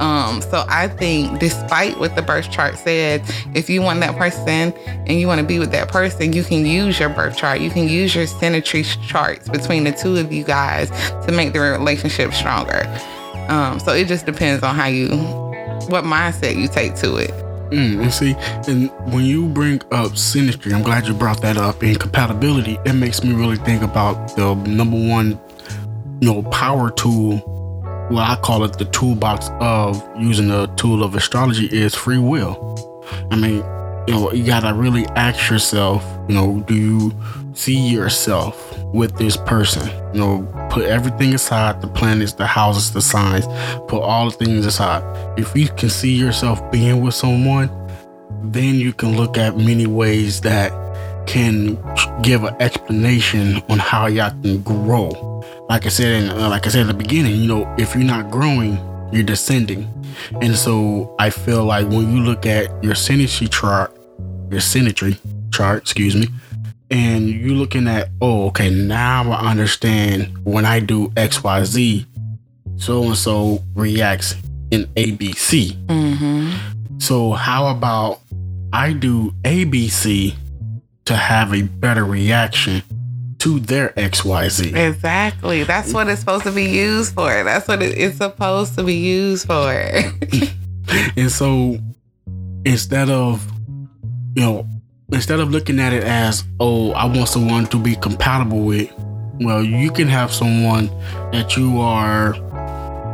Um, 0.01 0.43
so 0.43 0.65
I 0.69 0.89
think, 0.89 1.39
despite 1.39 1.99
what 1.99 2.17
the 2.17 2.23
birth 2.23 2.51
chart 2.51 2.77
said, 2.79 3.23
if 3.55 3.71
you 3.71 3.83
want 3.83 4.01
that 4.01 4.17
person 4.17 4.73
and 5.07 5.21
you 5.21 5.27
want 5.27 5.41
to 5.41 5.47
be 5.47 5.59
with 5.59 5.71
that 5.73 5.89
person, 5.89 6.33
you 6.33 6.43
can 6.43 6.67
use 6.67 6.99
your 6.99 7.09
birth 7.09 7.37
chart. 7.37 7.61
You 7.61 7.71
can 7.71 7.89
use 7.89 8.16
your 8.17 8.83
charts 8.83 9.49
between 9.49 9.85
the 9.85 9.93
two 9.93 10.17
of 10.17 10.33
you 10.33 10.45
guys 10.45 10.91
to 11.27 11.33
make 11.33 11.53
the 11.53 11.61
relationship 11.61 12.33
stronger. 12.33 12.83
Um, 13.49 13.79
so 13.79 13.93
it 13.93 14.09
just 14.09 14.27
depends 14.27 14.63
on 14.63 14.75
how 14.75 14.87
you, 14.87 15.09
what 15.89 16.05
mindset 16.05 16.57
you 16.57 16.67
take 16.67 16.97
to 16.97 17.17
it. 17.17 17.31
Mm, 17.71 18.01
and 18.01 18.13
see, 18.13 18.35
and 18.71 18.91
when 19.13 19.25
you 19.25 19.49
bring 19.49 19.81
up 19.91 20.13
synastry, 20.13 20.73
I'm 20.73 20.83
glad 20.83 21.07
you 21.07 21.15
brought 21.15 21.43
that 21.43 21.57
up. 21.57 21.83
And 21.83 21.99
compatibility, 21.99 22.79
it 22.85 22.93
makes 22.95 23.25
me 23.25 23.33
really 23.35 23.57
think 23.57 23.83
about 23.83 24.37
the 24.37 24.55
number 24.55 24.97
one, 24.97 25.39
you 26.21 26.33
know, 26.33 26.43
power 26.45 26.91
tool. 26.91 27.43
Well, 28.11 28.21
I 28.21 28.37
call 28.37 28.63
it 28.63 28.79
the 28.79 28.85
toolbox 28.87 29.49
of 29.61 30.01
using 30.17 30.47
the 30.47 30.69
tool 30.77 31.03
of 31.03 31.17
astrology 31.17 31.67
is 31.67 31.93
free 31.93 32.19
will. 32.19 33.05
I 33.33 33.37
mean, 33.37 33.65
you 34.07 34.15
know, 34.15 34.33
you 34.33 34.45
gotta 34.47 34.73
really 34.73 35.05
ask 35.17 35.51
yourself, 35.51 36.05
you 36.29 36.37
know, 36.37 36.61
do 36.69 36.75
you 36.75 37.13
see 37.57 37.89
yourself 37.89 38.79
with 38.93 39.17
this 39.17 39.37
person? 39.37 39.89
You 40.15 40.21
know, 40.21 40.69
put 40.71 40.85
everything 40.85 41.35
aside 41.35 41.81
the 41.81 41.89
planets, 41.89 42.35
the 42.35 42.47
houses, 42.47 42.93
the 42.93 43.03
signs, 43.03 43.47
put 43.89 44.03
all 44.03 44.31
the 44.31 44.37
things 44.37 44.67
aside. 44.67 45.03
If 45.39 45.57
you 45.57 45.69
can 45.69 45.89
see 45.89 46.15
yourself 46.15 46.71
being 46.71 47.01
with 47.03 47.15
someone, 47.15 47.71
then 48.43 48.77
you 48.77 48.93
can 48.93 49.17
look 49.17 49.39
at 49.39 49.57
many 49.57 49.87
ways 49.87 50.41
that 50.43 50.71
can 51.27 51.75
give 52.23 52.45
an 52.45 52.55
explanation 52.61 53.63
on 53.69 53.79
how 53.79 54.07
y'all 54.07 54.31
can 54.43 54.63
grow. 54.63 55.43
Like 55.69 55.87
I 55.87 55.89
said, 55.89 56.23
in, 56.23 56.31
uh, 56.31 56.49
like 56.49 56.67
I 56.67 56.71
said 56.71 56.83
at 56.83 56.87
the 56.87 56.95
beginning, 56.95 57.37
you 57.37 57.49
know, 57.49 57.75
if 57.79 57.95
you're 57.95 58.05
not 58.05 58.31
growing, 58.31 58.79
you're 59.13 59.25
descending. 59.25 59.93
And 60.41 60.57
so 60.57 61.15
I 61.19 61.31
feel 61.31 61.65
like 61.65 61.89
when 61.89 62.13
you 62.13 62.23
look 62.23 62.47
at 62.47 62.67
your 62.85 62.95
synastry 62.95 63.51
chart, 63.51 63.97
your 64.51 64.61
synastry 64.61 65.19
chart, 65.53 65.83
excuse 65.83 66.15
me, 66.15 66.29
and 66.91 67.29
you 67.29 67.55
looking 67.55 67.89
at, 67.89 68.09
oh, 68.21 68.47
okay, 68.49 68.71
now 68.71 69.31
I 69.33 69.51
understand 69.51 70.37
when 70.45 70.65
I 70.65 70.81
do 70.81 71.09
XYZ, 71.11 72.07
so 72.77 73.05
and 73.05 73.17
so 73.17 73.63
reacts 73.75 74.35
in 74.71 74.85
ABC. 74.97 75.73
Mm-hmm. 75.87 76.99
So 76.99 77.33
how 77.33 77.69
about 77.69 78.21
I 78.73 78.93
do 78.93 79.33
ABC 79.43 80.35
to 81.07 81.17
have 81.17 81.55
a 81.55 81.63
better 81.63 82.05
reaction 82.05 82.83
to 83.39 83.59
their 83.61 83.91
XYZ? 83.91 84.75
Exactly. 84.75 85.65
That's 85.65 85.93
what 85.93 86.09
it's 86.09 86.21
supposed 86.21 86.45
to 86.45 86.53
be 86.53 86.65
used 86.65 87.15
for. 87.15 87.45
That's 87.45 87.69
what 87.69 87.83
it's 87.83 88.17
supposed 88.17 88.75
to 88.77 88.85
be 88.85 88.95
used 88.95 89.47
for. 89.47 89.73
And 91.17 91.31
so 91.31 91.79
instead 92.65 93.11
of, 93.11 93.47
you 94.35 94.43
know, 94.43 94.69
instead 95.13 95.41
of 95.41 95.51
looking 95.51 95.79
at 95.79 95.93
it 95.93 96.03
as, 96.03 96.45
oh, 96.61 96.93
I 96.93 97.05
want 97.07 97.29
someone 97.29 97.67
to 97.67 97.79
be 97.79 97.95
compatible 97.97 98.61
with, 98.61 98.93
well, 99.41 99.63
you 99.63 99.91
can 99.91 100.09
have 100.09 100.33
someone 100.33 100.87
that 101.31 101.57
you 101.57 101.81
are, 101.81 102.35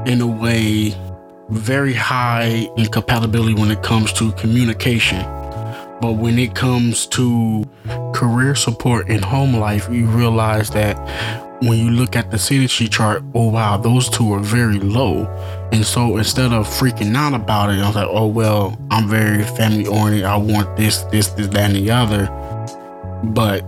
in 0.07 0.21
a 0.21 0.27
way, 0.27 0.95
very 1.51 1.93
high 1.93 2.69
in 2.77 2.87
compatibility 2.87 3.55
when 3.55 3.71
it 3.71 3.83
comes 3.83 4.13
to 4.15 4.33
communication. 4.33 5.21
But 6.01 6.13
when 6.13 6.39
it 6.39 6.55
comes 6.55 7.07
to 7.09 7.69
career 8.15 8.55
support 8.55 9.09
and 9.09 9.25
home 9.25 9.55
life, 9.55 9.89
you 9.91 10.07
realize 10.07 10.71
that 10.71 10.97
when 11.63 11.79
you 11.79 11.91
look 11.91 12.17
at 12.17 12.31
the 12.31 12.39
synergy 12.39 12.91
chart, 12.91 13.23
oh 13.35 13.51
wow, 13.51 13.77
those 13.77 14.09
two 14.09 14.33
are 14.33 14.41
very 14.41 14.81
low. 14.81 15.27
And 15.73 15.87
so 15.87 16.19
instead 16.19 16.53
of 16.53 16.67
freaking 16.69 17.17
out 17.17 17.33
about 17.33 17.71
it, 17.71 17.79
I 17.79 17.87
was 17.87 17.97
like, 17.97 18.09
oh 18.11 18.27
well, 18.27 18.79
I'm 18.91 19.09
very 19.09 19.43
family 19.43 19.87
oriented. 19.87 20.25
I 20.25 20.37
want 20.37 20.77
this, 20.77 20.99
this, 21.05 21.29
this, 21.29 21.47
that, 21.49 21.71
and 21.71 21.77
the 21.77 21.91
other. 21.91 22.27
But 23.25 23.65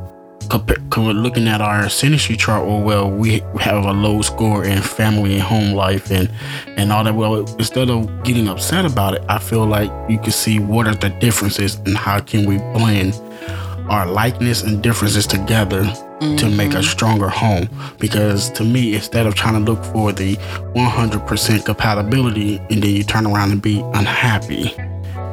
looking 0.97 1.49
at 1.49 1.63
our 1.63 1.85
synergy 1.85 2.39
chart, 2.39 2.63
oh 2.67 2.79
well, 2.79 3.11
we 3.11 3.41
have 3.61 3.87
a 3.87 3.93
low 3.93 4.21
score 4.21 4.65
in 4.65 4.83
family 4.83 5.35
and 5.35 5.43
home 5.43 5.73
life 5.73 6.11
and 6.11 6.31
and 6.77 6.93
all 6.93 7.05
that. 7.05 7.15
Well, 7.15 7.41
instead 7.57 7.89
of 7.89 8.23
getting 8.23 8.49
upset 8.49 8.85
about 8.85 9.15
it, 9.15 9.25
I 9.29 9.39
feel 9.39 9.65
like 9.65 9.91
you 10.11 10.19
can 10.19 10.33
see 10.33 10.59
what 10.59 10.87
are 10.87 10.95
the 10.95 11.09
differences 11.09 11.77
and 11.87 11.97
how 11.97 12.21
can 12.21 12.47
we 12.47 12.59
blend 12.59 13.15
our 13.89 14.07
likeness 14.07 14.63
and 14.63 14.83
differences 14.83 15.27
together 15.27 15.85
to 16.21 16.49
make 16.49 16.73
a 16.73 16.77
mm-hmm. 16.77 16.83
stronger 16.83 17.29
home. 17.29 17.69
Because 17.99 18.51
to 18.53 18.65
me, 18.65 18.95
instead 18.95 19.27
of 19.27 19.35
trying 19.35 19.65
to 19.65 19.73
look 19.73 19.85
for 19.85 20.13
the 20.13 20.37
100% 20.37 21.65
compatibility 21.65 22.57
and 22.71 22.83
then 22.83 22.91
you 22.91 23.05
turn 23.05 23.27
around 23.27 23.53
and 23.53 23.61
be 23.61 23.81
unhappy 23.95 24.75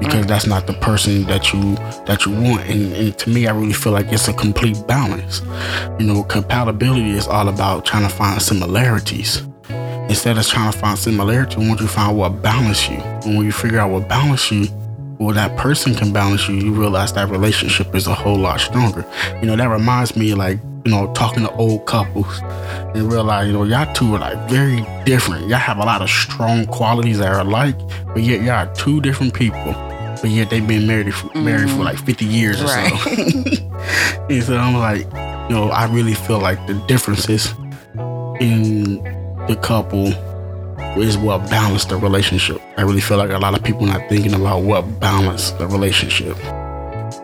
because 0.01 0.25
that's 0.25 0.48
not 0.48 0.65
the 0.65 0.74
person 0.74 1.24
that 1.25 1.53
you 1.53 1.75
that 2.05 2.25
you 2.25 2.31
want. 2.31 2.67
And, 2.67 2.91
and 2.93 3.17
to 3.20 3.29
me, 3.29 3.48
I 3.48 3.51
really 3.51 3.74
feel 3.74 3.93
like 3.93 4.08
it's 4.12 4.27
a 4.27 4.34
complete 4.34 4.77
balance. 4.88 5.41
You 6.00 6.08
know, 6.08 6.24
compatibility 6.24 7.12
is 7.12 7.27
all 7.27 7.48
about 7.48 7.86
trying 7.86 8.03
to 8.03 8.10
find 8.10 8.41
similarities. 8.41 9.43
Instead 10.10 10.38
of 10.38 10.46
trying 10.46 10.72
to 10.72 10.77
find 10.77 10.98
similarity, 10.98 11.58
once 11.58 11.79
you 11.79 11.88
find 11.88 12.17
what 12.17 12.41
balance 12.41 12.89
you. 12.89 12.98
And 12.98 13.38
when 13.38 13.46
you 13.46 13.51
figure 13.51 13.79
out 13.79 13.91
what 13.91 14.10
balance 14.10 14.51
you, 14.51 14.67
well, 15.21 15.35
that 15.35 15.55
person 15.55 15.93
can 15.93 16.11
balance 16.11 16.49
you, 16.49 16.55
you 16.55 16.73
realize 16.73 17.13
that 17.13 17.29
relationship 17.29 17.93
is 17.93 18.07
a 18.07 18.13
whole 18.15 18.37
lot 18.37 18.59
stronger. 18.59 19.05
You 19.39 19.45
know, 19.45 19.55
that 19.55 19.67
reminds 19.67 20.15
me 20.15 20.33
like, 20.33 20.57
you 20.83 20.91
know, 20.91 21.13
talking 21.13 21.43
to 21.43 21.51
old 21.57 21.85
couples 21.85 22.39
and 22.41 23.11
realize, 23.11 23.45
you 23.45 23.53
know, 23.53 23.63
y'all 23.63 23.93
two 23.93 24.15
are 24.15 24.19
like 24.19 24.49
very 24.49 24.83
different. 25.05 25.47
Y'all 25.47 25.59
have 25.59 25.77
a 25.77 25.85
lot 25.85 26.01
of 26.01 26.09
strong 26.09 26.65
qualities 26.65 27.19
that 27.19 27.27
are 27.27 27.41
alike, 27.41 27.77
but 28.07 28.23
yet 28.23 28.41
y'all 28.41 28.67
are 28.67 28.73
two 28.73 28.99
different 28.99 29.35
people. 29.35 29.73
But 30.21 30.31
yet 30.31 30.49
they've 30.49 30.67
been 30.67 30.87
married 30.87 31.13
for, 31.13 31.27
married 31.37 31.69
for 31.69 31.75
mm-hmm. 31.75 31.83
like 31.83 31.99
50 31.99 32.25
years 32.25 32.59
or 32.59 32.67
so. 32.67 32.73
and 34.27 34.43
so 34.43 34.57
I'm 34.57 34.73
like, 34.73 35.03
you 35.51 35.55
know, 35.55 35.69
I 35.69 35.85
really 35.85 36.15
feel 36.15 36.39
like 36.39 36.65
the 36.65 36.73
differences 36.87 37.53
in 38.39 39.03
the 39.47 39.55
couple 39.61 40.13
is 40.98 41.17
what 41.17 41.50
balanced 41.50 41.89
the 41.89 41.98
relationship. 41.98 42.62
I 42.77 42.81
really 42.81 43.01
feel 43.01 43.17
like 43.17 43.29
a 43.31 43.38
lot 43.38 43.57
of 43.57 43.63
people 43.63 43.86
not 43.86 44.07
thinking 44.10 44.33
about 44.33 44.63
what 44.63 45.00
balanced 45.00 45.57
the 45.57 45.67
relationship. 45.67 46.36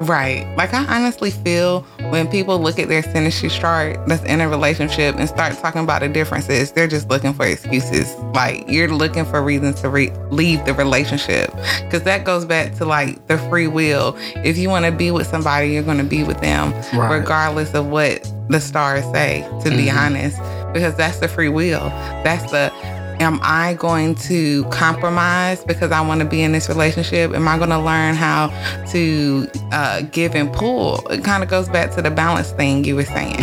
Right. 0.01 0.47
Like 0.55 0.73
I 0.75 0.85
honestly 0.95 1.31
feel 1.31 1.81
when 2.11 2.27
people 2.27 2.59
look 2.59 2.77
at 2.77 2.87
their 2.87 3.01
synergy 3.01 3.49
chart 3.49 3.97
that's 4.07 4.23
in 4.25 4.41
a 4.41 4.47
relationship 4.47 5.15
and 5.15 5.27
start 5.27 5.53
talking 5.57 5.81
about 5.83 6.01
the 6.01 6.07
differences, 6.09 6.71
they're 6.71 6.87
just 6.87 7.09
looking 7.09 7.33
for 7.33 7.45
excuses. 7.47 8.13
Like 8.35 8.65
you're 8.69 8.89
looking 8.93 9.25
for 9.25 9.41
reasons 9.41 9.81
to 9.81 9.89
re- 9.89 10.11
leave 10.29 10.63
the 10.65 10.73
relationship. 10.75 11.51
Cuz 11.89 12.03
that 12.03 12.25
goes 12.25 12.45
back 12.45 12.75
to 12.75 12.85
like 12.85 13.25
the 13.27 13.39
free 13.49 13.67
will. 13.67 14.15
If 14.43 14.57
you 14.57 14.69
want 14.69 14.85
to 14.85 14.91
be 14.91 15.09
with 15.09 15.25
somebody, 15.27 15.69
you're 15.69 15.83
going 15.83 15.97
to 15.97 16.03
be 16.03 16.23
with 16.23 16.41
them 16.41 16.73
Right. 16.93 17.11
regardless 17.19 17.73
of 17.73 17.87
what 17.87 18.31
the 18.49 18.61
stars 18.61 19.03
say, 19.13 19.47
to 19.63 19.69
be 19.71 19.87
Mhm. 19.87 19.97
honest, 19.97 20.37
because 20.73 20.93
that's 20.95 21.19
the 21.19 21.27
free 21.27 21.49
will. 21.49 21.89
That's 22.23 22.49
the 22.51 22.71
am 23.19 23.39
I 23.41 23.73
going 23.75 24.15
to 24.15 24.63
compromise 24.65 25.63
because 25.63 25.91
I 25.91 26.01
want 26.01 26.21
to 26.21 26.25
be 26.25 26.41
in 26.41 26.51
this 26.51 26.69
relationship? 26.69 27.33
Am 27.33 27.47
I 27.47 27.57
going 27.57 27.69
to 27.69 27.79
learn 27.79 28.15
how 28.15 28.47
to 28.91 29.49
uh, 29.71 30.01
give 30.11 30.35
and 30.35 30.51
pull? 30.51 31.05
It 31.09 31.23
kind 31.23 31.43
of 31.43 31.49
goes 31.49 31.69
back 31.69 31.91
to 31.95 32.01
the 32.01 32.11
balance 32.11 32.51
thing 32.51 32.83
you 32.83 32.95
were 32.95 33.05
saying. 33.05 33.37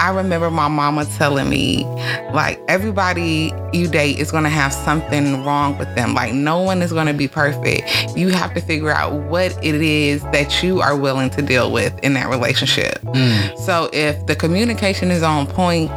I 0.00 0.10
remember 0.10 0.50
my 0.50 0.68
mama 0.68 1.04
telling 1.04 1.50
me, 1.50 1.84
like, 2.32 2.58
everybody 2.68 3.52
you 3.74 3.86
date 3.86 4.18
is 4.18 4.30
going 4.30 4.44
to 4.44 4.50
have 4.50 4.72
something 4.72 5.44
wrong 5.44 5.76
with 5.76 5.94
them. 5.94 6.14
Like, 6.14 6.32
no 6.32 6.60
one 6.62 6.80
is 6.80 6.90
going 6.90 7.06
to 7.06 7.12
be 7.12 7.28
perfect. 7.28 8.16
You 8.16 8.30
have 8.30 8.54
to 8.54 8.62
figure 8.62 8.90
out 8.90 9.12
what 9.24 9.52
it 9.62 9.74
is 9.74 10.22
that 10.32 10.62
you 10.62 10.80
are 10.80 10.96
willing 10.96 11.28
to 11.30 11.42
deal 11.42 11.70
with 11.70 11.96
in 12.02 12.14
that 12.14 12.30
relationship. 12.30 12.98
Mm. 13.02 13.58
So 13.58 13.90
if 13.92 14.24
the 14.24 14.34
communication 14.34 15.10
is 15.10 15.22
on 15.22 15.46
point, 15.46 15.90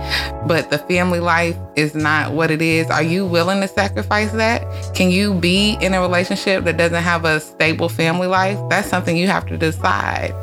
but 0.47 0.69
the 0.69 0.79
family 0.79 1.21
life 1.21 1.57
is 1.77 1.95
not 1.95 2.33
what 2.33 2.51
it 2.51 2.61
is, 2.61 2.89
are 2.89 3.03
you 3.03 3.25
willing 3.25 3.61
to 3.61 3.69
sacrifice 3.69 4.33
that? 4.33 4.63
Can 4.93 5.11
you 5.11 5.33
be 5.33 5.77
in 5.79 5.93
a 5.93 6.01
relationship 6.01 6.65
that 6.65 6.75
doesn't 6.75 7.03
have 7.03 7.23
a 7.23 7.39
stable 7.39 7.87
family 7.87 8.27
life? 8.27 8.59
That's 8.69 8.89
something 8.89 9.15
you 9.15 9.27
have 9.27 9.45
to 9.47 9.57
decide. 9.57 10.33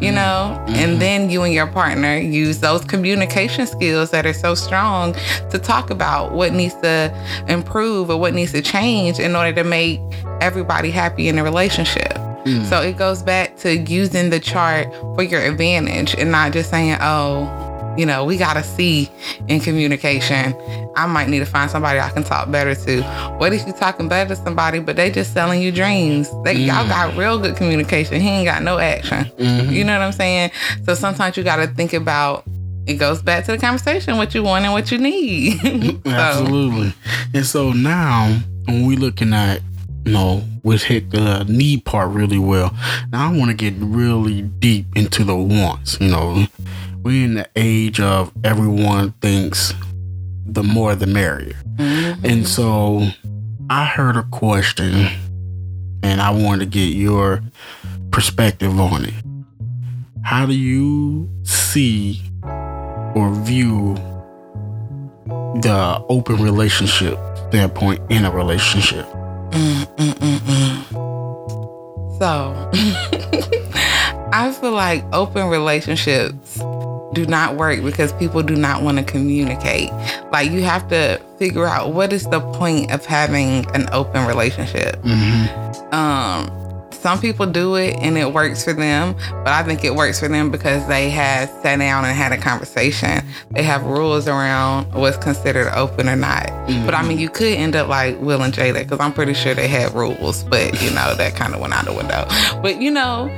You 0.00 0.12
know, 0.12 0.64
and 0.68 1.02
then 1.02 1.28
you 1.28 1.42
and 1.42 1.52
your 1.52 1.66
partner 1.66 2.16
use 2.16 2.60
those 2.60 2.84
communication 2.84 3.66
skills 3.66 4.10
that 4.12 4.26
are 4.26 4.32
so 4.32 4.54
strong 4.54 5.14
to 5.50 5.58
talk 5.58 5.90
about 5.90 6.32
what 6.32 6.52
needs 6.52 6.74
to 6.82 7.12
improve 7.48 8.08
or 8.08 8.16
what 8.16 8.32
needs 8.32 8.52
to 8.52 8.62
change 8.62 9.18
in 9.18 9.34
order 9.34 9.52
to 9.54 9.64
make 9.64 10.00
everybody 10.40 10.92
happy 10.92 11.28
in 11.28 11.34
the 11.34 11.42
relationship. 11.42 12.12
Mm. 12.44 12.64
So 12.66 12.80
it 12.80 12.96
goes 12.96 13.22
back 13.22 13.56
to 13.58 13.76
using 13.76 14.30
the 14.30 14.40
chart 14.40 14.92
for 15.14 15.22
your 15.22 15.42
advantage 15.42 16.14
and 16.14 16.30
not 16.30 16.52
just 16.52 16.70
saying, 16.70 16.96
oh, 17.00 17.67
you 17.98 18.06
know, 18.06 18.24
we 18.24 18.36
got 18.36 18.54
to 18.54 18.62
see 18.62 19.10
in 19.48 19.58
communication. 19.58 20.54
I 20.96 21.06
might 21.06 21.28
need 21.28 21.40
to 21.40 21.46
find 21.46 21.68
somebody 21.70 21.98
I 21.98 22.08
can 22.10 22.22
talk 22.22 22.50
better 22.50 22.74
to. 22.74 23.02
What 23.38 23.52
if 23.52 23.66
you 23.66 23.72
talking 23.72 24.08
better 24.08 24.34
to 24.34 24.40
somebody, 24.40 24.78
but 24.78 24.94
they 24.96 25.10
just 25.10 25.32
selling 25.34 25.60
you 25.60 25.72
dreams? 25.72 26.30
They 26.44 26.54
y'all 26.54 26.86
got 26.86 27.16
real 27.16 27.38
good 27.38 27.56
communication. 27.56 28.20
He 28.20 28.28
ain't 28.28 28.46
got 28.46 28.62
no 28.62 28.78
action. 28.78 29.24
Mhm. 29.38 29.72
You 29.72 29.84
know 29.84 29.94
what 29.98 30.04
I'm 30.04 30.12
saying? 30.12 30.52
So 30.84 30.94
sometimes 30.94 31.36
you 31.36 31.42
got 31.42 31.56
to 31.56 31.66
think 31.66 31.92
about. 31.92 32.44
It 32.86 32.94
goes 32.94 33.20
back 33.20 33.44
to 33.44 33.52
the 33.52 33.58
conversation: 33.58 34.16
what 34.16 34.34
you 34.34 34.42
want 34.44 34.64
and 34.64 34.72
what 34.72 34.90
you 34.90 34.98
need. 34.98 35.58
so, 36.06 36.10
Absolutely. 36.10 36.94
And 37.34 37.44
so 37.44 37.72
now, 37.72 38.38
when 38.64 38.86
we 38.86 38.96
looking 38.96 39.34
at, 39.34 39.60
you 40.06 40.12
know, 40.12 40.42
we 40.62 40.78
hit 40.78 41.10
the 41.10 41.44
need 41.44 41.84
part 41.84 42.10
really 42.10 42.38
well. 42.38 42.74
Now 43.12 43.30
I 43.30 43.36
want 43.36 43.50
to 43.50 43.56
get 43.56 43.74
really 43.78 44.42
deep 44.42 44.86
into 44.96 45.22
the 45.24 45.36
wants. 45.36 46.00
You 46.00 46.08
know, 46.08 46.46
we're 47.08 47.24
in 47.24 47.34
the 47.36 47.48
age 47.56 48.00
of 48.00 48.30
everyone 48.44 49.12
thinks 49.22 49.72
the 50.44 50.62
more 50.62 50.94
the 50.94 51.06
merrier. 51.06 51.56
Mhm. 51.76 52.22
And 52.22 52.46
so 52.46 53.08
I 53.70 53.86
heard 53.86 54.18
a 54.18 54.24
question 54.24 55.08
and 56.02 56.20
I 56.20 56.30
wanted 56.30 56.66
to 56.66 56.66
get 56.66 56.94
your 56.94 57.40
perspective 58.10 58.78
on 58.78 59.06
it. 59.06 59.14
How 60.22 60.44
do 60.44 60.52
you 60.52 61.30
see 61.44 62.20
or 63.14 63.32
view 63.32 63.94
the 65.62 66.04
open 66.10 66.36
relationship 66.42 67.18
standpoint 67.48 68.02
in 68.10 68.26
a 68.26 68.30
relationship? 68.30 69.06
Mm, 69.52 69.86
mm, 69.96 70.38
mm. 70.40 72.18
So, 72.18 72.70
I 74.30 74.52
feel 74.52 74.72
like 74.72 75.04
open 75.14 75.48
relationships 75.48 76.60
do 77.12 77.26
not 77.26 77.56
work 77.56 77.82
because 77.82 78.12
people 78.14 78.42
do 78.42 78.56
not 78.56 78.82
want 78.82 78.98
to 78.98 79.04
communicate. 79.04 79.90
Like, 80.30 80.50
you 80.50 80.62
have 80.62 80.88
to 80.88 81.20
figure 81.38 81.66
out 81.66 81.92
what 81.92 82.12
is 82.12 82.24
the 82.24 82.40
point 82.52 82.90
of 82.90 83.04
having 83.06 83.66
an 83.74 83.88
open 83.92 84.26
relationship. 84.26 84.96
Mm-hmm. 85.02 85.94
Um, 85.94 86.58
some 86.98 87.20
people 87.20 87.46
do 87.46 87.76
it 87.76 87.96
and 88.00 88.18
it 88.18 88.32
works 88.32 88.64
for 88.64 88.72
them, 88.72 89.14
but 89.30 89.48
I 89.48 89.62
think 89.62 89.84
it 89.84 89.94
works 89.94 90.18
for 90.18 90.26
them 90.26 90.50
because 90.50 90.86
they 90.88 91.10
have 91.10 91.48
sat 91.62 91.78
down 91.78 92.04
and 92.04 92.16
had 92.16 92.32
a 92.32 92.36
conversation. 92.36 93.24
They 93.52 93.62
have 93.62 93.84
rules 93.84 94.26
around 94.26 94.92
what's 94.92 95.16
considered 95.16 95.68
open 95.74 96.08
or 96.08 96.16
not. 96.16 96.48
But 96.84 96.94
I 96.94 97.06
mean, 97.06 97.18
you 97.18 97.28
could 97.30 97.54
end 97.54 97.76
up 97.76 97.88
like 97.88 98.20
Will 98.20 98.42
and 98.42 98.52
Jada 98.52 98.80
because 98.80 98.98
I'm 98.98 99.12
pretty 99.12 99.34
sure 99.34 99.54
they 99.54 99.68
had 99.68 99.94
rules, 99.94 100.42
but 100.44 100.82
you 100.82 100.90
know, 100.90 101.14
that 101.14 101.36
kind 101.36 101.54
of 101.54 101.60
went 101.60 101.72
out 101.72 101.84
the 101.84 101.92
window. 101.92 102.26
But 102.60 102.82
you 102.82 102.90
know, 102.90 103.28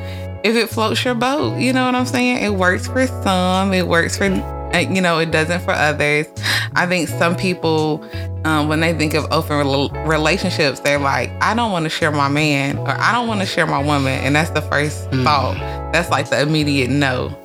if 0.45 0.57
it 0.57 0.69
floats 0.69 1.05
your 1.05 1.15
boat, 1.15 1.59
you 1.59 1.73
know 1.73 1.85
what 1.87 1.95
I'm 1.95 2.07
saying? 2.07 2.43
It 2.43 2.55
works 2.55 2.87
for 2.87 3.07
some, 3.07 3.73
it 3.75 3.87
works 3.87 4.17
for, 4.17 4.25
uh, 4.25 4.79
you 4.79 5.01
know, 5.01 5.19
it 5.19 5.31
doesn't 5.31 5.61
for 5.63 5.73
others. 5.73 6.27
I 6.75 6.87
think 6.87 7.09
some 7.09 7.37
people, 7.37 8.03
um, 8.45 8.69
when 8.69 8.81
they 8.81 8.95
think 8.95 9.15
of 9.15 9.27
open 9.31 9.57
rel- 9.59 9.91
relationships, 10.07 10.81
they're 10.81 10.99
like, 10.99 11.31
I 11.43 11.55
don't 11.55 11.73
want 11.73 11.85
to 11.85 11.91
share 11.91 12.11
my 12.11 12.29
man 12.29 12.79
or 12.79 12.89
I 12.91 13.13
don't 13.13 13.29
want 13.29 13.41
to 13.41 13.47
share 13.47 13.67
my 13.67 13.83
woman. 13.83 14.13
And 14.25 14.35
that's 14.37 14.51
the 14.51 14.63
first 14.63 15.11
Mm. 15.11 15.25
thought. 15.25 15.57
That's 15.93 16.11
like 16.11 16.31
the 16.31 16.41
immediate 16.41 16.89
no, 16.91 17.37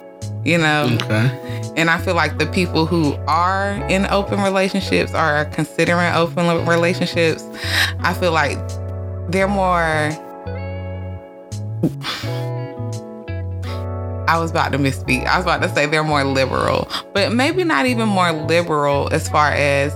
you 0.45 0.57
know? 0.57 0.89
Okay. 1.01 1.71
And 1.75 1.89
I 1.89 1.97
feel 1.97 2.15
like 2.15 2.37
the 2.37 2.45
people 2.45 2.85
who 2.85 3.15
are 3.27 3.71
in 3.89 4.05
open 4.05 4.41
relationships 4.41 5.11
or 5.11 5.17
are 5.17 5.45
considering 5.45 6.13
open 6.13 6.65
relationships, 6.65 7.43
I 7.99 8.13
feel 8.13 8.31
like 8.31 8.57
they're 9.29 9.49
more. 9.49 10.11
I 14.27 14.37
was 14.39 14.51
about 14.51 14.71
to 14.73 14.77
misspeak. 14.77 15.25
I 15.25 15.37
was 15.37 15.45
about 15.45 15.61
to 15.61 15.69
say 15.73 15.85
they're 15.85 16.03
more 16.03 16.23
liberal, 16.23 16.87
but 17.13 17.31
maybe 17.33 17.63
not 17.63 17.85
even 17.85 18.07
more 18.09 18.31
liberal 18.31 19.09
as 19.11 19.27
far 19.29 19.51
as 19.51 19.91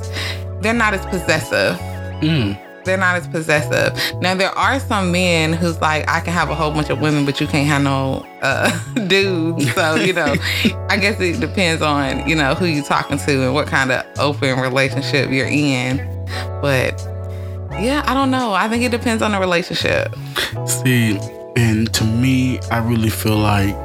they're 0.61 0.73
not 0.73 0.93
as 0.93 1.05
possessive 1.07 1.77
Mm. 2.21 2.59
they're 2.83 2.97
not 2.97 3.15
as 3.15 3.27
possessive. 3.29 3.93
Now 4.21 4.35
there 4.35 4.49
are 4.49 4.77
some 4.81 5.09
men 5.11 5.53
who's 5.53 5.79
like, 5.79 6.09
I 6.09 6.19
can 6.19 6.33
have 6.33 6.49
a 6.49 6.55
whole 6.55 6.69
bunch 6.71 6.89
of 6.89 6.99
women, 6.99 7.23
but 7.25 7.39
you 7.39 7.47
can't 7.47 7.65
have 7.67 7.81
no 7.81 8.25
uh, 8.41 8.69
dudes. 9.07 9.73
So 9.73 9.95
you 9.95 10.11
know, 10.11 10.35
I 10.89 10.97
guess 10.97 11.17
it 11.21 11.39
depends 11.39 11.81
on 11.81 12.27
you 12.27 12.35
know 12.35 12.55
who 12.55 12.65
you're 12.65 12.83
talking 12.83 13.17
to 13.19 13.43
and 13.45 13.53
what 13.53 13.67
kind 13.67 13.89
of 13.93 14.05
open 14.19 14.59
relationship 14.59 15.29
you're 15.31 15.47
in. 15.47 15.97
But 16.61 16.99
yeah, 17.79 18.03
I 18.05 18.13
don't 18.13 18.31
know. 18.31 18.51
I 18.51 18.67
think 18.67 18.83
it 18.83 18.91
depends 18.91 19.23
on 19.23 19.31
the 19.31 19.39
relationship. 19.39 20.13
See, 20.67 21.17
and 21.55 21.93
to 21.93 22.03
me, 22.03 22.59
I 22.69 22.79
really 22.79 23.09
feel 23.09 23.37
like, 23.37 23.75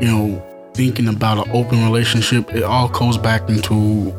you 0.00 0.06
know, 0.06 0.70
thinking 0.74 1.08
about 1.08 1.46
an 1.46 1.52
open 1.52 1.82
relationship, 1.84 2.54
it 2.54 2.62
all 2.62 2.88
goes 2.88 3.18
back 3.18 3.48
into 3.48 4.10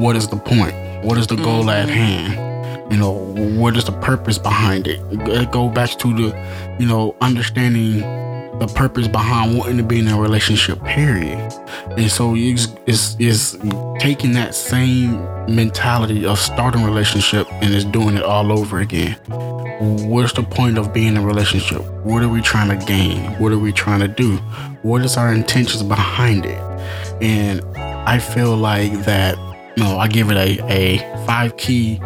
what 0.00 0.16
is 0.16 0.28
the 0.28 0.36
point? 0.36 0.74
What 1.04 1.18
is 1.18 1.26
the 1.26 1.36
goal 1.36 1.70
at 1.70 1.88
mm-hmm. 1.88 1.96
hand? 1.96 2.92
You 2.92 2.98
know, 2.98 3.12
what 3.60 3.76
is 3.76 3.84
the 3.84 3.92
purpose 3.92 4.38
behind 4.38 4.86
it? 4.86 5.00
It 5.28 5.52
go 5.52 5.68
back 5.68 5.90
to 5.90 6.12
the, 6.12 6.76
you 6.78 6.86
know, 6.86 7.14
understanding 7.20 8.00
the 8.60 8.66
purpose 8.74 9.08
behind 9.08 9.58
wanting 9.58 9.78
to 9.78 9.82
be 9.82 9.98
in 9.98 10.08
a 10.08 10.20
relationship, 10.20 10.82
period. 10.84 11.38
And 11.96 12.10
so 12.10 12.34
it's, 12.36 12.68
it's, 12.86 13.16
it's 13.18 13.56
taking 13.98 14.32
that 14.32 14.54
same 14.54 15.24
mentality 15.52 16.26
of 16.26 16.38
starting 16.38 16.82
a 16.82 16.86
relationship 16.86 17.50
and 17.54 17.74
it's 17.74 17.84
doing 17.84 18.16
it 18.16 18.22
all 18.22 18.52
over 18.56 18.78
again 18.80 19.18
what's 19.80 20.34
the 20.34 20.42
point 20.42 20.76
of 20.76 20.92
being 20.92 21.08
in 21.08 21.16
a 21.16 21.22
relationship? 21.22 21.82
What 22.04 22.22
are 22.22 22.28
we 22.28 22.42
trying 22.42 22.68
to 22.78 22.84
gain? 22.84 23.32
What 23.38 23.50
are 23.50 23.58
we 23.58 23.72
trying 23.72 24.00
to 24.00 24.08
do? 24.08 24.36
What 24.82 25.02
is 25.02 25.16
our 25.16 25.32
intentions 25.32 25.82
behind 25.82 26.44
it? 26.44 26.58
And 27.22 27.62
I 27.76 28.18
feel 28.18 28.56
like 28.56 28.92
that, 29.04 29.38
you 29.76 29.82
know, 29.82 29.98
I 29.98 30.08
give 30.08 30.30
it 30.30 30.36
a, 30.36 30.62
a 30.70 31.26
five 31.26 31.56
key 31.56 31.98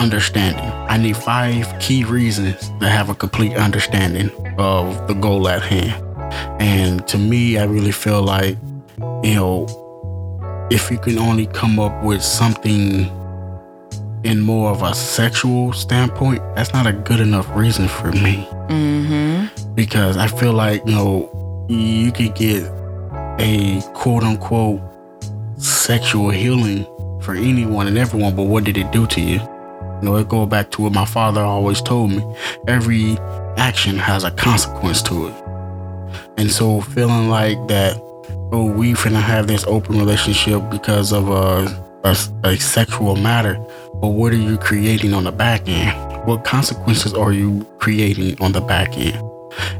understanding. 0.00 0.64
I 0.64 0.96
need 0.96 1.16
five 1.16 1.78
key 1.78 2.04
reasons 2.04 2.68
to 2.80 2.88
have 2.88 3.08
a 3.08 3.14
complete 3.14 3.54
understanding 3.56 4.30
of 4.60 5.08
the 5.08 5.14
goal 5.14 5.48
at 5.48 5.62
hand. 5.62 6.04
And 6.60 7.06
to 7.08 7.18
me, 7.18 7.58
I 7.58 7.64
really 7.64 7.92
feel 7.92 8.22
like, 8.22 8.56
you 9.22 9.34
know, 9.34 9.66
if 10.70 10.90
you 10.90 10.98
can 10.98 11.18
only 11.18 11.46
come 11.46 11.80
up 11.80 12.04
with 12.04 12.22
something 12.22 13.10
in 14.22 14.40
more 14.40 14.70
of 14.70 14.82
a 14.82 14.94
sexual 14.94 15.72
standpoint, 15.72 16.40
that's 16.54 16.72
not 16.72 16.86
a 16.86 16.92
good 16.92 17.20
enough 17.20 17.48
reason 17.56 17.88
for 17.88 18.12
me. 18.12 18.46
Mm-hmm. 18.68 19.74
Because 19.74 20.16
I 20.16 20.28
feel 20.28 20.52
like, 20.52 20.84
you 20.86 20.92
know, 20.92 21.66
you 21.68 22.12
could 22.12 22.34
get 22.34 22.62
a 23.38 23.80
quote 23.94 24.22
unquote 24.22 24.80
sexual 25.56 26.30
healing 26.30 26.84
for 27.22 27.34
anyone 27.34 27.86
and 27.86 27.98
everyone, 27.98 28.36
but 28.36 28.44
what 28.44 28.64
did 28.64 28.76
it 28.76 28.90
do 28.92 29.06
to 29.06 29.20
you? 29.20 29.40
You 30.00 30.08
know, 30.08 30.16
it 30.16 30.28
go 30.28 30.46
back 30.46 30.70
to 30.72 30.82
what 30.82 30.92
my 30.92 31.04
father 31.04 31.42
always 31.42 31.82
told 31.82 32.10
me. 32.10 32.24
Every 32.66 33.18
action 33.56 33.96
has 33.98 34.24
a 34.24 34.30
consequence 34.30 35.02
to 35.02 35.28
it. 35.28 35.34
And 36.38 36.50
so 36.50 36.80
feeling 36.80 37.28
like 37.28 37.58
that, 37.68 37.98
oh, 38.52 38.72
we 38.74 38.92
finna 38.92 39.20
have 39.20 39.46
this 39.46 39.64
open 39.66 39.98
relationship 39.98 40.62
because 40.70 41.12
of 41.12 41.28
a, 41.28 41.66
a, 42.04 42.16
a 42.44 42.56
sexual 42.56 43.16
matter, 43.16 43.54
but 44.00 44.08
what 44.08 44.32
are 44.32 44.36
you 44.36 44.56
creating 44.56 45.12
on 45.12 45.24
the 45.24 45.32
back 45.32 45.68
end? 45.68 46.26
What 46.26 46.44
consequences 46.44 47.12
are 47.12 47.32
you 47.32 47.66
creating 47.78 48.40
on 48.40 48.52
the 48.52 48.60
back 48.62 48.96
end? 48.96 49.22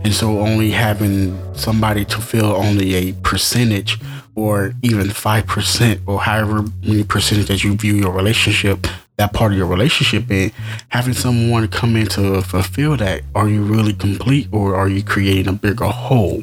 And 0.05 0.13
so 0.13 0.41
only 0.41 0.71
having 0.71 1.39
somebody 1.55 2.05
to 2.07 2.21
feel 2.21 2.47
only 2.47 2.95
a 2.95 3.13
percentage 3.23 3.99
or 4.35 4.73
even 4.83 5.07
5% 5.09 6.01
or 6.07 6.21
however 6.21 6.65
many 6.83 7.05
percentage 7.05 7.49
that 7.49 7.65
you 7.65 7.75
view 7.75 7.95
your 7.95 8.13
relationship, 8.13 8.87
that 9.21 9.35
part 9.35 9.53
of 9.53 9.59
your 9.59 9.67
relationship 9.67 10.31
in, 10.31 10.51
having 10.89 11.13
someone 11.13 11.69
come 11.69 11.95
in 11.95 12.07
to 12.07 12.41
fulfill 12.41 12.97
that, 12.97 13.21
are 13.35 13.51
you 13.51 13.63
really 13.63 13.93
complete 13.93 14.49
or 14.51 14.75
are 14.75 14.89
you 14.89 15.03
creating 15.03 15.47
a 15.47 15.53
bigger 15.53 15.85
whole? 15.85 16.43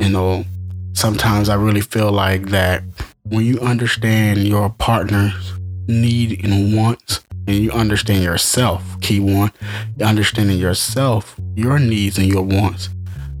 You 0.00 0.08
know, 0.08 0.46
sometimes 0.94 1.50
I 1.50 1.56
really 1.56 1.82
feel 1.82 2.10
like 2.10 2.46
that 2.46 2.82
when 3.24 3.44
you 3.44 3.60
understand 3.60 4.48
your 4.48 4.70
partner's 4.70 5.52
need 5.86 6.42
and 6.42 6.74
wants 6.74 7.20
and 7.46 7.56
you 7.56 7.70
understand 7.70 8.24
yourself, 8.24 8.82
key 9.02 9.20
one, 9.20 9.52
understanding 10.02 10.56
yourself, 10.56 11.38
your 11.54 11.78
needs 11.78 12.16
and 12.16 12.26
your 12.26 12.44
wants. 12.44 12.88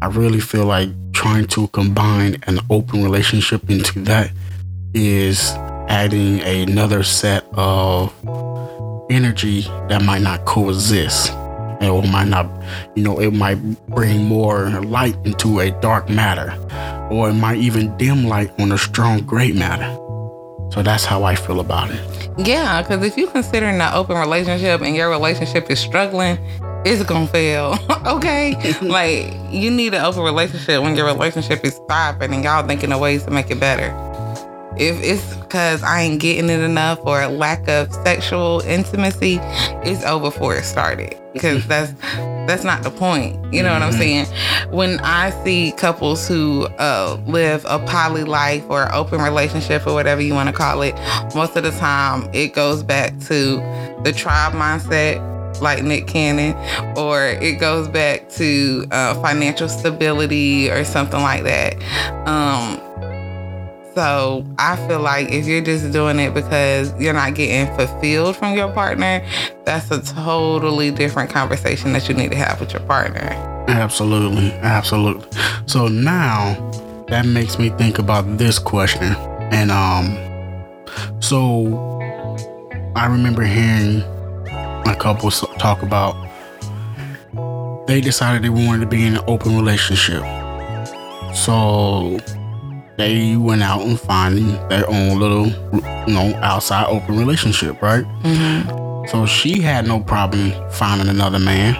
I 0.02 0.08
really 0.08 0.40
feel 0.40 0.66
like 0.66 0.90
trying 1.14 1.46
to 1.46 1.68
combine 1.68 2.36
an 2.46 2.58
open 2.68 3.02
relationship 3.02 3.70
into 3.70 4.00
that 4.00 4.32
is 4.94 5.50
adding 5.88 6.40
another 6.40 7.02
set 7.02 7.44
of 7.54 8.14
energy 9.10 9.62
that 9.88 10.02
might 10.02 10.22
not 10.22 10.44
coexist. 10.44 11.32
Or 11.82 12.02
might 12.02 12.28
not, 12.28 12.48
you 12.94 13.02
know, 13.02 13.20
it 13.20 13.32
might 13.32 13.56
bring 13.88 14.24
more 14.24 14.70
light 14.82 15.16
into 15.24 15.60
a 15.60 15.70
dark 15.82 16.08
matter, 16.08 16.54
or 17.10 17.28
it 17.28 17.34
might 17.34 17.58
even 17.58 17.94
dim 17.98 18.24
light 18.24 18.50
on 18.58 18.72
a 18.72 18.78
strong 18.78 19.20
gray 19.20 19.52
matter. 19.52 19.92
So 20.72 20.82
that's 20.82 21.04
how 21.04 21.24
I 21.24 21.34
feel 21.34 21.60
about 21.60 21.90
it. 21.90 22.30
Yeah, 22.38 22.80
because 22.80 23.04
if 23.04 23.18
you're 23.18 23.30
considering 23.30 23.80
an 23.80 23.92
open 23.92 24.16
relationship 24.16 24.80
and 24.80 24.96
your 24.96 25.10
relationship 25.10 25.70
is 25.70 25.78
struggling, 25.78 26.38
it's 26.86 27.02
gonna 27.02 27.26
fail. 27.26 27.78
okay? 28.06 28.56
like 28.82 29.32
you 29.52 29.70
need 29.70 29.92
an 29.92 30.04
open 30.04 30.22
relationship 30.22 30.82
when 30.82 30.96
your 30.96 31.06
relationship 31.06 31.64
is 31.64 31.78
thriving 31.86 32.32
and 32.32 32.44
y'all 32.44 32.66
thinking 32.66 32.92
of 32.92 33.00
ways 33.00 33.24
to 33.24 33.30
make 33.30 33.50
it 33.50 33.60
better. 33.60 33.90
If 34.76 35.02
it's 35.02 35.36
because 35.36 35.82
I 35.82 36.02
ain't 36.02 36.20
getting 36.20 36.50
it 36.50 36.60
enough 36.60 36.98
or 37.04 37.26
lack 37.28 37.68
of 37.68 37.92
sexual 37.92 38.60
intimacy, 38.60 39.38
it's 39.84 40.04
over 40.04 40.30
before 40.30 40.56
it 40.56 40.64
started. 40.64 41.16
Because 41.32 41.66
that's 41.68 41.92
that's 42.46 42.64
not 42.64 42.82
the 42.82 42.90
point. 42.90 43.52
You 43.52 43.62
know 43.62 43.72
what 43.72 43.82
I'm 43.82 43.92
saying? 43.92 44.26
When 44.70 45.00
I 45.00 45.30
see 45.44 45.72
couples 45.72 46.26
who 46.28 46.66
uh, 46.78 47.18
live 47.26 47.64
a 47.68 47.78
poly 47.78 48.24
life 48.24 48.64
or 48.68 48.92
open 48.94 49.20
relationship 49.20 49.86
or 49.86 49.94
whatever 49.94 50.20
you 50.20 50.34
want 50.34 50.48
to 50.48 50.54
call 50.54 50.82
it, 50.82 50.94
most 51.34 51.56
of 51.56 51.62
the 51.62 51.70
time 51.72 52.28
it 52.32 52.54
goes 52.54 52.82
back 52.82 53.18
to 53.20 53.56
the 54.02 54.12
tribe 54.14 54.52
mindset 54.52 55.34
like 55.60 55.84
Nick 55.84 56.06
Cannon, 56.06 56.54
or 56.96 57.26
it 57.26 57.60
goes 57.60 57.88
back 57.88 58.28
to 58.30 58.86
uh, 58.90 59.14
financial 59.22 59.68
stability 59.68 60.70
or 60.70 60.84
something 60.84 61.20
like 61.20 61.44
that. 61.44 61.74
Um, 62.26 62.80
So 63.94 64.44
I 64.58 64.76
feel 64.88 65.00
like 65.00 65.30
if 65.30 65.46
you're 65.46 65.60
just 65.60 65.92
doing 65.92 66.18
it 66.18 66.34
because 66.34 66.92
you're 67.00 67.14
not 67.14 67.34
getting 67.34 67.72
fulfilled 67.76 68.36
from 68.36 68.56
your 68.56 68.72
partner, 68.72 69.24
that's 69.64 69.90
a 69.90 70.02
totally 70.02 70.90
different 70.90 71.30
conversation 71.30 71.92
that 71.92 72.08
you 72.08 72.14
need 72.14 72.32
to 72.32 72.36
have 72.36 72.60
with 72.60 72.72
your 72.72 72.82
partner. 72.82 73.30
Absolutely. 73.68 74.50
Absolutely. 74.52 75.26
So 75.66 75.86
now 75.86 76.54
that 77.08 77.24
makes 77.24 77.58
me 77.58 77.70
think 77.70 77.98
about 77.98 78.38
this 78.38 78.58
question. 78.58 79.14
And 79.52 79.70
um 79.70 80.18
so 81.20 82.00
I 82.96 83.06
remember 83.06 83.42
hearing 83.44 84.02
a 84.86 84.96
couple 84.98 85.30
talk 85.30 85.82
about 85.82 86.14
they 87.86 88.00
decided 88.00 88.42
they 88.42 88.48
wanted 88.48 88.80
to 88.80 88.86
be 88.86 89.04
in 89.04 89.16
an 89.16 89.24
open 89.26 89.54
relationship. 89.56 90.22
So 91.34 92.18
they 92.96 93.36
went 93.36 93.62
out 93.62 93.82
and 93.82 93.98
finding 93.98 94.52
their 94.68 94.88
own 94.88 95.18
little, 95.18 95.46
you 96.06 96.14
know, 96.14 96.38
outside 96.42 96.86
open 96.86 97.18
relationship, 97.18 97.80
right? 97.82 98.04
Mm-hmm. 98.22 99.08
So 99.08 99.26
she 99.26 99.60
had 99.60 99.86
no 99.86 100.00
problem 100.00 100.52
finding 100.70 101.08
another 101.08 101.38
man. 101.38 101.74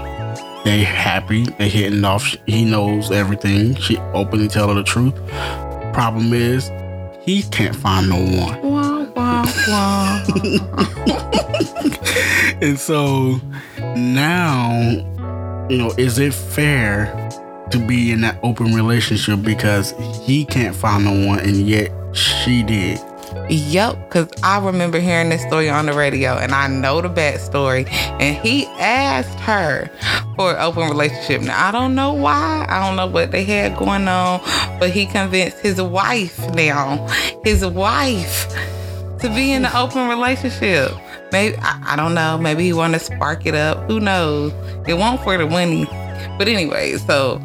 They 0.64 0.83
happy, 0.83 1.44
they 1.44 1.68
hitting 1.68 2.05
off. 2.05 2.35
He 2.46 2.64
knows 2.64 3.11
everything. 3.11 3.77
She 3.77 3.98
openly 4.12 4.48
tell 4.48 4.68
her 4.68 4.74
the 4.74 4.83
truth. 4.83 5.14
Problem 5.92 6.33
is, 6.33 6.70
he 7.22 7.42
can't 7.44 7.77
find 7.77 8.09
no 8.09 8.16
one. 8.16 8.62
Wah, 8.62 9.05
wah, 9.14 9.46
wah. 9.68 10.24
and 12.61 12.79
so 12.79 13.40
now, 13.96 14.72
you 15.68 15.79
know, 15.79 15.92
is 15.96 16.18
it 16.18 16.35
fair 16.35 17.24
to 17.70 17.79
be 17.79 18.12
in 18.12 18.20
that 18.22 18.38
open 18.42 18.74
relationship 18.74 19.42
because 19.42 19.92
he 20.24 20.44
can't 20.44 20.74
find 20.74 21.05
no 21.05 21.27
one 21.27 21.40
and 21.40 21.66
yet 21.68 21.90
she 22.14 22.62
did. 22.62 23.00
Yep, 23.48 23.96
because 24.09 24.29
I 24.42 24.59
remember 24.59 25.00
hearing 25.00 25.29
this 25.29 25.42
story 25.42 25.68
on 25.68 25.87
the 25.87 25.92
radio 25.92 26.37
and 26.37 26.53
I 26.53 26.66
know 26.68 27.00
the 27.00 27.09
backstory. 27.09 27.90
And 28.20 28.37
he 28.37 28.66
asked 28.79 29.38
her 29.40 29.90
for 30.37 30.53
an 30.53 30.61
open 30.61 30.88
relationship. 30.88 31.42
Now, 31.42 31.68
I 31.68 31.72
don't 31.72 31.94
know 31.94 32.12
why. 32.12 32.64
I 32.68 32.87
don't 32.87 32.96
know 32.96 33.07
what 33.07 33.33
they 33.33 33.44
had 33.44 33.77
going 33.77 34.09
on, 34.09 34.40
but 34.79 34.90
he 34.90 35.07
convinced 35.07 35.59
his 35.59 35.81
wife 35.81 36.38
now, 36.55 37.07
his 37.44 37.66
wife, 37.66 38.48
to 39.18 39.29
be 39.29 39.53
in 39.53 39.64
an 39.64 39.74
open 39.74 40.09
relationship. 40.09 40.92
Maybe, 41.33 41.57
I, 41.59 41.94
I 41.94 41.96
don't 41.96 42.14
know. 42.14 42.38
Maybe 42.38 42.64
he 42.64 42.72
wanted 42.72 43.00
to 43.00 43.05
spark 43.05 43.46
it 43.46 43.55
up. 43.55 43.90
Who 43.90 43.98
knows? 44.00 44.53
It 44.87 44.94
won't 44.94 45.20
for 45.22 45.37
the 45.37 45.46
money. 45.46 45.87
But 46.38 46.48
anyway, 46.48 46.96
so 46.98 47.40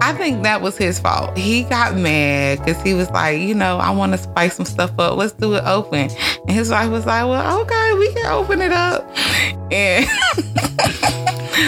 I 0.00 0.12
think 0.12 0.42
that 0.42 0.62
was 0.62 0.76
his 0.76 0.98
fault. 0.98 1.36
He 1.36 1.64
got 1.64 1.96
mad 1.96 2.58
because 2.58 2.82
he 2.82 2.94
was 2.94 3.10
like, 3.10 3.40
you 3.40 3.54
know, 3.54 3.78
I 3.78 3.90
want 3.90 4.12
to 4.12 4.18
spice 4.18 4.56
some 4.56 4.66
stuff 4.66 4.98
up. 4.98 5.16
Let's 5.16 5.32
do 5.32 5.54
it 5.54 5.64
open. 5.64 6.10
And 6.46 6.50
his 6.50 6.70
wife 6.70 6.90
was 6.90 7.06
like, 7.06 7.26
well, 7.26 7.60
okay, 7.60 7.94
we 7.94 8.12
can 8.14 8.26
open 8.26 8.60
it 8.60 8.72
up. 8.72 9.08
And 9.72 10.06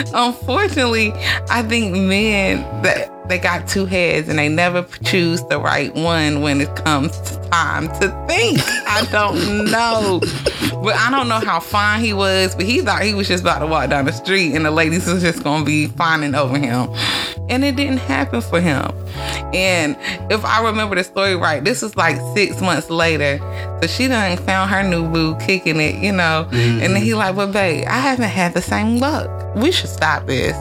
unfortunately, 0.14 1.12
I 1.50 1.62
think 1.62 1.94
men 1.94 2.62
that 2.82 3.10
they 3.33 3.38
got 3.38 3.66
two 3.66 3.87
heads 3.87 4.29
and 4.29 4.38
they 4.38 4.51
never 4.51 4.83
choose 5.05 5.42
the 5.45 5.59
right 5.59 5.95
one 5.95 6.42
when 6.42 6.61
it 6.61 6.77
comes 6.77 7.18
to 7.18 7.49
time 7.49 7.88
to 7.99 8.11
think. 8.29 8.61
I 8.87 9.09
don't 9.11 9.71
know. 9.71 10.21
But 10.83 10.97
I 10.97 11.11
don't 11.11 11.29
know 11.29 11.38
how 11.38 11.59
fine 11.59 12.03
he 12.03 12.12
was, 12.12 12.55
but 12.55 12.66
he 12.66 12.83
thought 12.83 13.03
he 13.03 13.14
was 13.14 13.29
just 13.29 13.42
about 13.42 13.61
to 13.61 13.66
walk 13.66 13.88
down 13.88 14.05
the 14.05 14.12
street 14.12 14.55
and 14.55 14.66
the 14.66 14.71
ladies 14.71 15.07
was 15.07 15.23
just 15.23 15.42
gonna 15.42 15.64
be 15.64 15.87
fawning 15.87 16.35
over 16.35 16.59
him. 16.59 16.90
And 17.49 17.64
it 17.64 17.75
didn't 17.75 18.01
happen 18.01 18.42
for 18.42 18.61
him. 18.61 18.92
And 19.55 19.97
if 20.31 20.45
I 20.45 20.62
remember 20.62 20.95
the 20.95 21.05
story 21.05 21.35
right, 21.35 21.64
this 21.64 21.81
was 21.81 21.97
like 21.97 22.18
six 22.35 22.61
months 22.61 22.90
later. 22.90 23.38
So 23.81 23.88
she 23.88 24.09
done 24.09 24.37
found 24.37 24.71
her 24.71 24.83
new 24.83 25.09
boo 25.09 25.37
kicking 25.37 25.81
it, 25.81 25.95
you 26.05 26.12
know. 26.12 26.49
Mm-hmm. 26.51 26.83
And 26.83 26.95
then 26.95 27.03
he 27.03 27.14
like, 27.14 27.35
well, 27.35 27.51
babe, 27.51 27.87
I 27.88 27.99
haven't 27.99 28.29
had 28.29 28.53
the 28.53 28.61
same 28.61 28.99
luck. 28.99 29.57
We 29.57 29.73
should 29.73 29.88
stop 29.88 30.27
this. 30.27 30.55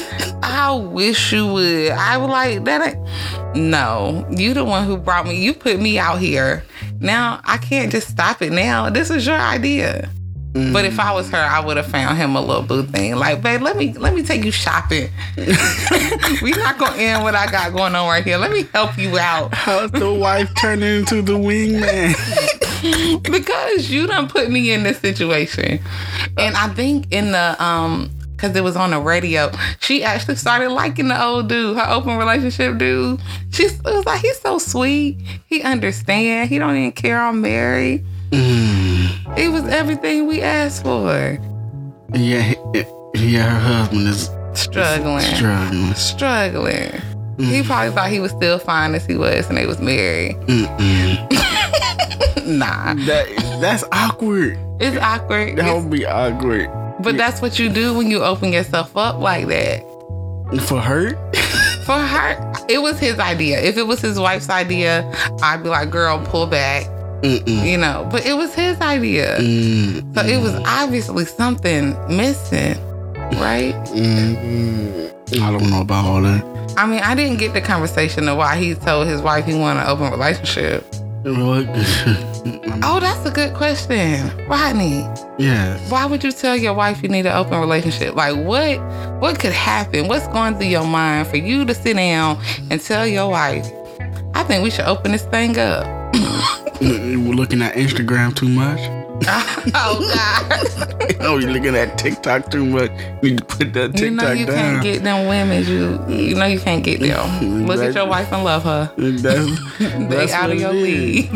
I 0.44 0.72
wish 0.72 1.32
you 1.32 1.46
would. 1.46 1.92
I 1.92 2.16
was 2.18 2.28
like, 2.28 2.64
that 2.64 2.94
ain't 2.94 3.56
no. 3.56 4.26
You 4.30 4.54
the 4.54 4.64
one 4.64 4.84
who 4.84 4.96
brought 4.96 5.26
me. 5.26 5.42
You 5.42 5.54
put 5.54 5.80
me 5.80 5.98
out 5.98 6.18
here. 6.18 6.64
Now 7.00 7.40
I 7.44 7.56
can't 7.56 7.90
just 7.90 8.08
stop 8.08 8.42
it 8.42 8.52
now. 8.52 8.90
This 8.90 9.10
is 9.10 9.26
your 9.26 9.36
idea. 9.36 10.10
Mm. 10.54 10.72
But 10.72 10.84
if 10.84 11.00
I 11.00 11.12
was 11.12 11.28
her, 11.30 11.36
I 11.36 11.58
would 11.58 11.76
have 11.76 11.86
found 11.86 12.16
him 12.16 12.36
a 12.36 12.40
little 12.40 12.62
boo 12.62 12.84
thing. 12.84 13.16
Like, 13.16 13.42
babe, 13.42 13.60
let 13.60 13.76
me 13.76 13.92
let 13.94 14.14
me 14.14 14.22
take 14.22 14.44
you 14.44 14.52
shopping. 14.52 15.10
we 15.36 16.50
not 16.52 16.78
gonna 16.78 16.96
end 16.96 17.24
what 17.24 17.34
I 17.34 17.50
got 17.50 17.72
going 17.72 17.94
on 17.96 18.06
right 18.06 18.22
here. 18.22 18.36
Let 18.36 18.52
me 18.52 18.68
help 18.72 18.96
you 18.96 19.18
out. 19.18 19.52
How's 19.52 19.90
the 19.90 20.12
wife 20.12 20.54
turning 20.54 21.00
into 21.00 21.22
the 21.22 21.32
wingman? 21.32 22.14
because 23.24 23.90
you 23.90 24.06
done 24.06 24.28
put 24.28 24.48
me 24.48 24.72
in 24.72 24.84
this 24.84 24.98
situation. 24.98 25.80
And 26.38 26.56
I 26.56 26.68
think 26.68 27.12
in 27.12 27.32
the 27.32 27.56
um 27.62 28.10
because 28.44 28.56
it 28.56 28.62
was 28.62 28.76
on 28.76 28.90
the 28.90 29.00
radio. 29.00 29.50
She 29.80 30.04
actually 30.04 30.36
started 30.36 30.68
liking 30.70 31.08
the 31.08 31.22
old 31.22 31.48
dude, 31.48 31.76
her 31.78 31.90
open 31.90 32.18
relationship 32.18 32.76
dude. 32.76 33.20
She 33.50 33.64
was 33.64 34.04
like, 34.04 34.20
he's 34.20 34.38
so 34.40 34.58
sweet. 34.58 35.18
He 35.46 35.62
understand. 35.62 36.50
He 36.50 36.58
don't 36.58 36.76
even 36.76 36.92
care 36.92 37.18
I'm 37.18 37.40
married. 37.40 38.04
Mm. 38.30 39.38
It 39.38 39.48
was 39.48 39.64
everything 39.64 40.26
we 40.26 40.42
asked 40.42 40.82
for. 40.82 41.38
Yeah, 42.12 42.52
yeah. 43.14 43.48
Her 43.48 43.60
husband 43.60 44.08
is 44.08 44.30
struggling, 44.52 45.20
struggling, 45.20 45.94
struggling. 45.94 46.90
Mm. 47.36 47.50
He 47.50 47.62
probably 47.62 47.92
thought 47.94 48.10
he 48.10 48.20
was 48.20 48.32
still 48.32 48.58
fine 48.58 48.94
as 48.94 49.06
he 49.06 49.16
was, 49.16 49.48
and 49.48 49.56
they 49.56 49.66
was 49.66 49.80
married. 49.80 50.36
nah, 52.46 52.94
that 52.94 53.58
that's 53.60 53.84
awkward. 53.90 54.58
It's 54.80 54.96
awkward. 54.98 55.56
That 55.56 55.74
would 55.74 55.90
be 55.90 56.04
awkward. 56.06 56.83
But 57.00 57.16
that's 57.16 57.42
what 57.42 57.58
you 57.58 57.68
do 57.68 57.94
when 57.94 58.10
you 58.10 58.22
open 58.22 58.52
yourself 58.52 58.96
up 58.96 59.18
like 59.18 59.48
that. 59.48 59.80
For 60.68 60.80
her? 60.80 61.14
For 61.84 61.98
her, 61.98 62.52
it 62.68 62.80
was 62.80 62.98
his 62.98 63.18
idea. 63.18 63.60
If 63.60 63.76
it 63.76 63.86
was 63.86 64.00
his 64.00 64.18
wife's 64.18 64.48
idea, 64.48 65.10
I'd 65.42 65.62
be 65.62 65.68
like, 65.68 65.90
girl, 65.90 66.24
pull 66.24 66.46
back. 66.46 66.86
Mm-mm. 67.22 67.66
You 67.66 67.78
know, 67.78 68.06
but 68.10 68.26
it 68.26 68.34
was 68.34 68.54
his 68.54 68.78
idea. 68.80 69.38
Mm-mm. 69.38 70.14
So 70.14 70.22
it 70.26 70.42
was 70.42 70.54
obviously 70.66 71.24
something 71.24 71.96
missing, 72.14 72.78
right? 73.38 73.74
Mm-mm. 73.88 75.12
I 75.40 75.50
don't 75.50 75.70
know 75.70 75.80
about 75.80 76.04
all 76.04 76.22
that. 76.22 76.44
I 76.76 76.86
mean, 76.86 77.00
I 77.00 77.14
didn't 77.14 77.38
get 77.38 77.54
the 77.54 77.60
conversation 77.60 78.28
of 78.28 78.36
why 78.36 78.56
he 78.56 78.74
told 78.74 79.06
his 79.06 79.22
wife 79.22 79.46
he 79.46 79.54
wanted 79.54 79.80
an 79.80 79.88
open 79.88 80.10
relationship. 80.10 80.84
oh, 82.82 82.98
that's 83.00 83.26
a 83.26 83.30
good 83.30 83.54
question, 83.54 84.30
Rodney. 84.46 85.08
Yeah. 85.38 85.78
Why 85.88 86.04
would 86.04 86.22
you 86.22 86.30
tell 86.30 86.54
your 86.54 86.74
wife 86.74 87.02
you 87.02 87.08
need 87.08 87.24
an 87.24 87.34
open 87.34 87.60
relationship? 87.60 88.14
Like, 88.14 88.36
what? 88.36 88.78
What 89.20 89.40
could 89.40 89.52
happen? 89.52 90.06
What's 90.08 90.28
going 90.28 90.56
through 90.56 90.66
your 90.66 90.86
mind 90.86 91.28
for 91.28 91.38
you 91.38 91.64
to 91.64 91.74
sit 91.74 91.96
down 91.96 92.42
and 92.70 92.78
tell 92.78 93.06
your 93.06 93.30
wife, 93.30 93.66
"I 94.34 94.42
think 94.44 94.62
we 94.64 94.70
should 94.70 94.84
open 94.84 95.12
this 95.12 95.24
thing 95.24 95.58
up." 95.58 95.86
We're 96.82 97.34
looking 97.34 97.62
at 97.62 97.74
Instagram 97.74 98.34
too 98.36 98.48
much. 98.48 98.80
oh 99.74 100.12
God! 100.14 101.16
oh, 101.20 101.38
you're 101.38 101.52
looking 101.52 101.76
at 101.76 101.96
TikTok 101.96 102.50
too 102.50 102.64
much. 102.64 102.90
You 103.22 103.30
need 103.30 103.38
to 103.38 103.44
put 103.44 103.72
that 103.72 103.94
TikTok 103.94 103.98
down. 103.98 104.08
You 104.08 104.10
know 104.10 104.32
you 104.32 104.46
down. 104.46 104.54
can't 104.54 104.82
get 104.82 105.02
them 105.02 105.26
women. 105.26 105.64
You 105.64 106.14
you 106.14 106.34
know 106.34 106.46
you 106.46 106.60
can't 106.60 106.84
get 106.84 107.00
them. 107.00 107.66
Look 107.66 107.80
at 107.80 107.94
your 107.94 108.06
wife 108.06 108.32
and 108.32 108.44
love 108.44 108.64
her. 108.64 108.92
That's, 108.96 109.78
they 109.78 110.06
that's 110.06 110.32
out 110.32 110.50
of 110.50 110.60
your 110.60 110.72
league. 110.72 111.30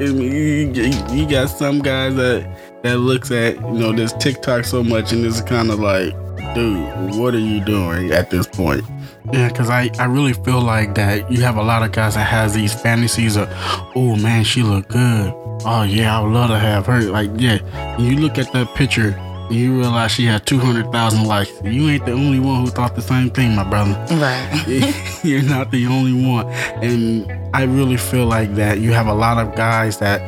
I 0.00 0.12
mean, 0.12 0.74
you, 0.74 0.92
you 1.12 1.28
got 1.28 1.46
some 1.46 1.80
guys 1.80 2.16
that 2.16 2.82
that 2.82 2.98
looks 2.98 3.30
at 3.30 3.56
you 3.56 3.78
know 3.78 3.92
this 3.92 4.12
TikTok 4.14 4.64
so 4.64 4.82
much 4.82 5.12
and 5.12 5.24
it's 5.24 5.40
kind 5.42 5.70
of 5.70 5.78
like, 5.78 6.12
dude, 6.54 7.16
what 7.16 7.34
are 7.34 7.38
you 7.38 7.64
doing 7.64 8.10
at 8.10 8.30
this 8.30 8.46
point? 8.46 8.84
Yeah, 9.32 9.48
because 9.48 9.70
I, 9.70 9.90
I 9.98 10.06
really 10.06 10.32
feel 10.32 10.60
like 10.60 10.94
that 10.96 11.30
you 11.30 11.42
have 11.42 11.56
a 11.56 11.62
lot 11.62 11.82
of 11.82 11.92
guys 11.92 12.14
that 12.14 12.24
has 12.24 12.54
these 12.54 12.74
fantasies 12.74 13.36
of, 13.36 13.48
oh 13.94 14.16
man, 14.16 14.42
she 14.44 14.62
look 14.62 14.88
good. 14.88 15.32
Oh 15.64 15.82
yeah, 15.82 16.18
I 16.18 16.22
would 16.22 16.32
love 16.32 16.48
to 16.50 16.58
have 16.58 16.86
her. 16.86 17.00
Like 17.02 17.30
yeah, 17.36 17.96
you 17.98 18.16
look 18.16 18.38
at 18.38 18.52
that 18.52 18.74
picture, 18.74 19.18
you 19.50 19.78
realize 19.78 20.12
she 20.12 20.24
had 20.24 20.46
two 20.46 20.58
hundred 20.58 20.90
thousand 20.92 21.24
likes. 21.24 21.50
You 21.62 21.88
ain't 21.88 22.06
the 22.06 22.12
only 22.12 22.38
one 22.38 22.64
who 22.64 22.70
thought 22.70 22.94
the 22.94 23.02
same 23.02 23.30
thing, 23.30 23.54
my 23.54 23.64
brother. 23.64 23.92
Right. 24.16 25.20
You're 25.24 25.42
not 25.42 25.70
the 25.70 25.86
only 25.86 26.26
one, 26.26 26.46
and 26.82 27.30
I 27.54 27.64
really 27.64 27.96
feel 27.96 28.26
like 28.26 28.54
that 28.54 28.78
you 28.78 28.92
have 28.92 29.06
a 29.06 29.14
lot 29.14 29.38
of 29.44 29.54
guys 29.54 29.98
that 29.98 30.20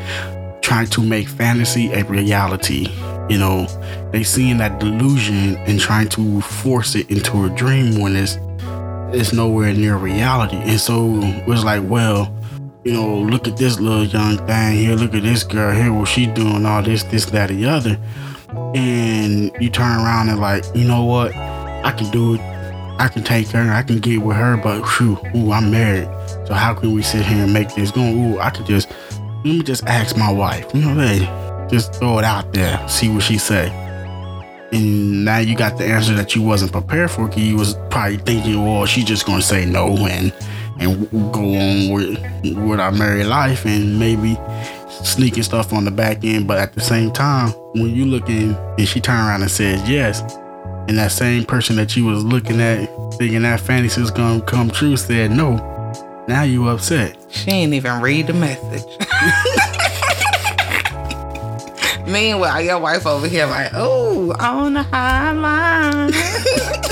trying 0.63 0.87
to 0.89 1.03
make 1.03 1.29
fantasy 1.29 1.93
a 1.93 2.05
reality. 2.05 2.89
You 3.29 3.39
know, 3.39 3.67
they 4.11 4.23
seeing 4.25 4.59
that 4.59 4.81
delusion 4.81 5.57
and 5.57 5.79
trying 5.79 6.09
to 6.11 6.41
force 6.41 6.95
it 6.95 7.11
into 7.11 7.45
a 7.45 7.51
dream 7.51 8.01
when 8.01 8.17
it's 8.17 8.39
it's 9.15 9.33
nowhere 9.33 9.73
near 9.73 9.97
reality. 9.97 10.57
And 10.57 10.81
so 10.81 11.21
it's 11.23 11.65
like, 11.65 11.83
well, 11.85 12.35
you 12.85 12.93
know, 12.93 13.19
look 13.19 13.47
at 13.47 13.57
this 13.57 13.79
little 13.79 14.05
young 14.05 14.39
thing 14.47 14.77
here, 14.77 14.97
look 14.97 15.15
at 15.15 15.23
this 15.23 15.45
girl 15.45 15.75
here, 15.75 15.93
what 15.93 16.09
she 16.09 16.27
doing, 16.27 16.67
all 16.67 16.83
this, 16.83 17.05
this, 17.05 17.27
that, 17.27 17.49
the 17.49 17.65
other. 17.65 17.99
And 18.75 19.53
you 19.61 19.71
turn 19.71 20.01
around 20.01 20.29
and 20.29 20.41
like, 20.41 20.65
you 20.75 20.85
know 20.85 21.05
what? 21.05 21.35
I 21.35 21.93
can 21.97 22.11
do 22.11 22.35
it. 22.35 22.41
I 22.99 23.09
can 23.09 23.23
take 23.23 23.49
her, 23.49 23.73
I 23.73 23.83
can 23.83 23.99
get 23.99 24.19
with 24.19 24.37
her, 24.37 24.57
but 24.57 24.83
whew, 24.83 25.19
ooh, 25.35 25.53
I'm 25.53 25.71
married. 25.71 26.09
So 26.47 26.55
how 26.55 26.75
can 26.75 26.93
we 26.93 27.03
sit 27.03 27.25
here 27.25 27.45
and 27.45 27.53
make 27.53 27.75
this 27.75 27.91
go? 27.91 28.03
Ooh, 28.03 28.39
I 28.39 28.51
could 28.51 28.67
just 28.67 28.91
let 28.91 29.45
me 29.45 29.63
just 29.63 29.85
ask 29.87 30.17
my 30.17 30.33
wife. 30.33 30.73
You 30.75 30.83
know, 30.83 30.95
hey, 30.95 31.69
just 31.71 31.95
throw 31.95 32.19
it 32.19 32.25
out 32.25 32.53
there, 32.53 32.87
see 32.89 33.09
what 33.09 33.23
she 33.23 33.39
say. 33.39 33.71
And 34.73 35.25
now 35.25 35.39
you 35.39 35.57
got 35.57 35.79
the 35.79 35.85
answer 35.85 36.15
that 36.15 36.35
you 36.35 36.43
wasn't 36.43 36.73
prepared 36.73 37.11
for. 37.11 37.31
You 37.33 37.57
was 37.57 37.75
probably 37.91 38.19
thinking, 38.19 38.65
well, 38.65 38.87
she's 38.87 39.05
just 39.05 39.27
gonna 39.27 39.43
say 39.43 39.65
no 39.65 39.97
and 40.07 40.33
and 40.83 41.33
go 41.33 41.41
on 41.41 41.91
with 41.91 42.19
with 42.57 42.81
our 42.81 42.93
married 42.93 43.27
life 43.27 43.65
and 43.65 43.99
maybe 43.99 44.39
sneaking 45.05 45.43
stuff 45.43 45.73
on 45.73 45.85
the 45.85 45.91
back 45.91 46.25
end. 46.25 46.47
But 46.47 46.59
at 46.59 46.75
the 46.75 46.81
same 46.81 47.13
time, 47.13 47.51
when 47.75 47.91
you 47.91 48.05
looking 48.05 48.55
and 48.55 48.89
she 48.89 49.01
turned 49.01 49.27
around 49.27 49.43
and 49.43 49.51
says 49.51 49.89
yes, 49.89 50.21
and 50.89 50.99
that 50.99 51.13
same 51.13 51.45
person 51.45 51.77
that 51.77 51.97
you 51.97 52.05
was 52.05 52.25
looking 52.25 52.61
at 52.61 52.89
thinking 53.15 53.43
that 53.43 53.61
fantasy 53.61 54.01
was 54.01 54.11
gonna 54.11 54.43
come 54.43 54.71
true 54.71 54.97
said 54.97 55.31
no, 55.31 55.57
now 56.29 56.43
you 56.43 56.69
upset. 56.69 57.17
She 57.31 57.51
ain't 57.51 57.75
even 57.75 58.01
read 58.01 58.27
the 58.27 58.35
message. 58.35 58.85
Meanwhile, 62.07 62.63
your 62.63 62.79
wife 62.79 63.07
over 63.07 63.29
here 63.29 63.47
like, 63.47 63.71
oh, 63.75 64.33
i 64.39 64.49
on 64.49 64.75
the 64.75 64.83
high 64.83 65.33
line. 65.33 66.13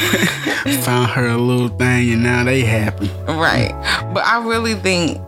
Found 0.84 1.10
her 1.10 1.26
a 1.26 1.36
little 1.36 1.68
thing 1.68 2.12
and 2.12 2.22
now 2.22 2.44
they 2.44 2.60
happy. 2.62 3.10
right. 3.26 3.72
But 4.12 4.24
I 4.24 4.44
really 4.46 4.74
think 4.74 5.20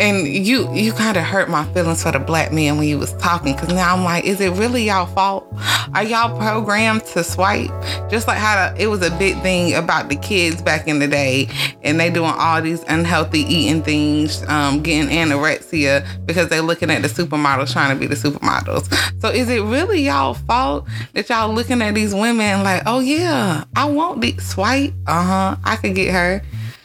and 0.00 0.26
you 0.26 0.72
you 0.74 0.92
kind 0.92 1.16
of 1.16 1.24
hurt 1.24 1.48
my 1.48 1.64
feelings 1.72 2.02
for 2.02 2.12
the 2.12 2.18
black 2.18 2.52
man 2.52 2.76
when 2.76 2.86
you 2.86 2.98
was 2.98 3.12
talking 3.14 3.54
because 3.54 3.68
now 3.70 3.94
i'm 3.94 4.04
like 4.04 4.24
is 4.24 4.40
it 4.40 4.50
really 4.52 4.84
y'all 4.84 5.06
fault? 5.06 5.46
Are 5.94 6.04
y'all 6.04 6.36
programmed 6.38 7.04
to 7.06 7.24
swipe? 7.24 7.70
Just 8.10 8.26
like 8.26 8.38
how 8.38 8.74
it 8.78 8.86
was 8.86 9.02
a 9.02 9.10
big 9.18 9.40
thing 9.42 9.74
about 9.74 10.08
the 10.08 10.16
kids 10.16 10.62
back 10.62 10.86
in 10.86 10.98
the 10.98 11.08
day 11.08 11.48
and 11.82 11.98
they 11.98 12.10
doing 12.10 12.32
all 12.36 12.60
these 12.60 12.82
unhealthy 12.84 13.40
eating 13.40 13.82
things 13.82 14.42
um, 14.48 14.82
getting 14.82 15.10
anorexia 15.10 16.06
because 16.26 16.48
they 16.48 16.60
looking 16.60 16.90
at 16.90 17.02
the 17.02 17.08
supermodels 17.08 17.72
trying 17.72 17.94
to 17.94 17.98
be 17.98 18.06
the 18.06 18.14
supermodels. 18.14 18.92
So 19.20 19.28
is 19.28 19.48
it 19.48 19.62
really 19.62 20.02
y'all 20.02 20.34
fault 20.34 20.86
that 21.14 21.28
y'all 21.28 21.52
looking 21.52 21.82
at 21.82 21.94
these 21.94 22.14
women 22.14 22.62
like 22.62 22.82
oh 22.86 23.00
yeah 23.00 23.64
i 23.76 23.84
want 23.84 24.20
the 24.20 24.36
swipe? 24.38 24.92
Uh-huh 25.06 25.56
i 25.64 25.76
could 25.76 25.94
get 25.94 26.12
her 26.12 26.42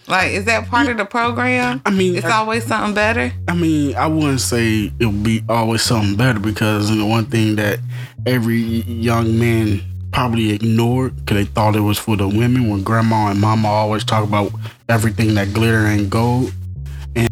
like, 0.08 0.32
is 0.32 0.46
that 0.46 0.68
part 0.68 0.88
of 0.89 0.98
the 0.98 1.06
program? 1.06 1.82
I 1.86 1.92
mean, 1.92 2.16
it's 2.16 2.26
I- 2.26 2.38
always 2.38 2.66
something 2.66 2.94
better. 2.94 3.32
I 3.48 3.56
mean, 3.56 3.96
I 3.96 4.08
wouldn't 4.08 4.42
say 4.42 4.92
it 5.00 5.06
would 5.06 5.24
be 5.24 5.44
always 5.50 5.82
something 5.82 6.16
better 6.16 6.39
because 6.39 6.89
you 6.89 6.98
know, 6.98 7.06
one 7.08 7.26
thing 7.26 7.56
that 7.56 7.80
every 8.26 8.58
young 8.62 9.38
man 9.39 9.82
probably 10.12 10.52
ignored 10.52 11.16
because 11.18 11.38
they 11.46 11.52
thought 11.52 11.76
it 11.76 11.80
was 11.82 11.98
for 11.98 12.16
the 12.16 12.28
women 12.28 12.70
when 12.70 12.84
grandma 12.84 13.28
and 13.32 13.42
mama 13.42 13.68
always 13.68 14.04
talk 14.04 14.24
about 14.24 14.52
everything 14.89 15.34
that 15.36 15.52
glitter 15.54 15.86
and 15.88 16.10
gold. 16.10 16.54
And 17.16 17.30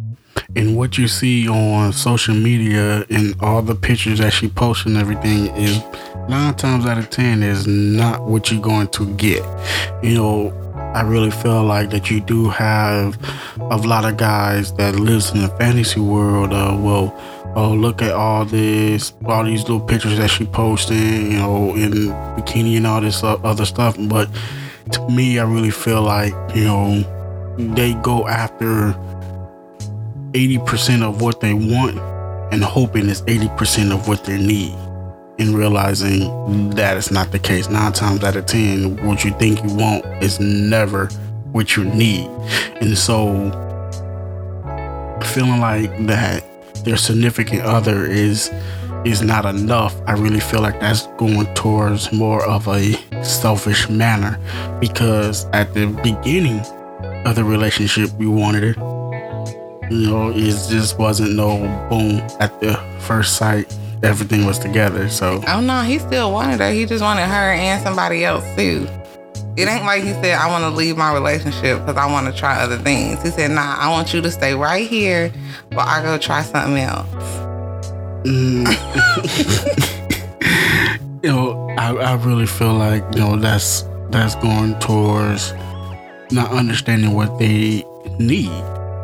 and 0.55 0.75
what 0.75 0.97
you 0.97 1.07
see 1.07 1.47
on 1.47 1.93
social 1.93 2.34
media 2.36 3.05
and 3.10 3.36
all 3.39 3.62
the 3.62 3.75
pictures 3.75 4.19
that 4.19 4.34
she 4.34 4.47
posts 4.49 4.86
and 4.86 4.97
everything 4.97 5.47
is 5.55 5.81
nine 6.27 6.55
times 6.55 6.86
out 6.86 6.97
of 6.97 7.10
ten 7.10 7.43
is 7.43 7.67
not 7.67 8.23
what 8.23 8.51
you're 8.51 8.62
going 8.62 8.88
to 8.89 9.13
get. 9.15 9.43
You 10.03 10.15
know, 10.15 10.61
I 10.93 11.04
really 11.04 11.32
feel 11.32 11.63
like 11.63 11.89
that 11.91 12.12
you 12.12 12.19
do 12.19 12.49
have 12.49 13.17
a 13.58 13.77
lot 13.77 14.04
of 14.04 14.17
guys 14.17 14.73
that 14.73 14.95
lives 14.95 15.32
in 15.32 15.41
the 15.41 15.47
fantasy 15.47 16.01
world. 16.01 16.51
Uh, 16.51 16.77
well, 16.77 17.15
oh 17.56 17.73
look 17.73 18.01
at 18.01 18.12
all 18.12 18.43
this, 18.43 19.13
all 19.25 19.45
these 19.45 19.62
little 19.62 19.80
pictures 19.80 20.17
that 20.17 20.30
she 20.30 20.45
posting, 20.45 21.32
you 21.32 21.38
know, 21.38 21.73
in 21.75 21.91
bikini 22.36 22.75
and 22.75 22.86
all 22.86 22.99
this 22.99 23.23
other 23.23 23.65
stuff. 23.65 23.95
But 23.97 24.30
to 24.91 25.10
me, 25.10 25.39
I 25.39 25.43
really 25.45 25.71
feel 25.71 26.01
like 26.01 26.34
you 26.54 26.65
know 26.65 27.04
they 27.58 27.93
go 27.95 28.27
after 28.27 28.93
eighty 30.34 30.58
percent 30.60 31.04
of 31.04 31.21
what 31.21 31.39
they 31.39 31.54
want 31.54 31.97
and 32.51 32.62
hoping 32.62 33.08
it's 33.08 33.23
eighty 33.27 33.47
percent 33.56 33.93
of 33.93 34.10
what 34.10 34.25
they 34.25 34.38
need. 34.38 34.75
And 35.39 35.55
realizing 35.55 36.21
mm-hmm. 36.21 36.71
that 36.71 36.97
it's 36.97 37.11
not 37.11 37.31
the 37.31 37.39
case. 37.39 37.69
Nine 37.69 37.93
times 37.93 38.23
out 38.23 38.35
of 38.35 38.45
ten, 38.45 39.03
what 39.05 39.23
you 39.23 39.31
think 39.31 39.63
you 39.63 39.75
want 39.75 40.05
is 40.21 40.39
never 40.39 41.07
what 41.51 41.75
you 41.75 41.83
need. 41.83 42.27
And 42.79 42.97
so 42.97 43.49
feeling 45.23 45.59
like 45.59 45.89
that 46.07 46.43
their 46.83 46.97
significant 46.97 47.61
other 47.61 48.05
is 48.05 48.51
is 49.05 49.21
not 49.23 49.45
enough, 49.45 49.99
I 50.05 50.13
really 50.13 50.39
feel 50.39 50.61
like 50.61 50.79
that's 50.79 51.07
going 51.17 51.51
towards 51.55 52.11
more 52.11 52.45
of 52.45 52.67
a 52.67 52.93
selfish 53.23 53.89
manner 53.89 54.39
because 54.79 55.45
at 55.53 55.73
the 55.73 55.87
beginning 56.03 56.59
of 57.25 57.35
the 57.35 57.43
relationship 57.43 58.11
we 58.13 58.27
wanted 58.27 58.63
it. 58.63 58.77
You 59.91 60.09
know, 60.09 60.29
it 60.29 60.51
just 60.69 60.99
wasn't 60.99 61.35
no 61.35 61.57
boom 61.89 62.19
at 62.39 62.59
the 62.61 62.75
first 62.99 63.37
sight. 63.37 63.75
Everything 64.03 64.45
was 64.45 64.57
together. 64.57 65.09
So 65.09 65.43
Oh 65.47 65.61
no, 65.61 65.81
he 65.81 65.99
still 65.99 66.31
wanted 66.31 66.59
her. 66.59 66.71
He 66.71 66.85
just 66.85 67.03
wanted 67.03 67.27
her 67.27 67.51
and 67.53 67.81
somebody 67.83 68.25
else 68.25 68.43
too. 68.55 68.87
It 69.57 69.67
ain't 69.67 69.83
like 69.83 70.03
he 70.03 70.13
said, 70.13 70.37
I 70.37 70.49
want 70.49 70.63
to 70.63 70.69
leave 70.69 70.95
my 70.97 71.13
relationship 71.13 71.79
because 71.79 71.97
I 71.97 72.09
want 72.09 72.25
to 72.27 72.33
try 72.33 72.61
other 72.61 72.77
things. 72.77 73.21
He 73.21 73.29
said, 73.29 73.51
Nah, 73.51 73.75
I 73.77 73.89
want 73.89 74.13
you 74.13 74.21
to 74.21 74.31
stay 74.31 74.53
right 74.53 74.87
here, 74.87 75.31
but 75.69 75.87
I 75.87 76.01
go 76.01 76.17
try 76.17 76.41
something 76.41 76.77
else. 76.77 77.07
Mm. 78.23 78.65
you 81.23 81.29
know, 81.29 81.69
I, 81.77 81.93
I 81.93 82.13
really 82.15 82.45
feel 82.45 82.73
like 82.73 83.03
you 83.13 83.21
know 83.21 83.35
that's 83.35 83.83
that's 84.09 84.35
going 84.35 84.79
towards 84.79 85.53
not 86.31 86.51
understanding 86.51 87.13
what 87.13 87.37
they 87.39 87.83
need. 88.19 88.49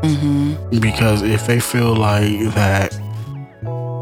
Mm-hmm. 0.03 0.79
Because 0.79 1.23
if 1.23 1.47
they 1.47 1.59
feel 1.59 1.95
like 1.95 2.39
that 2.53 2.97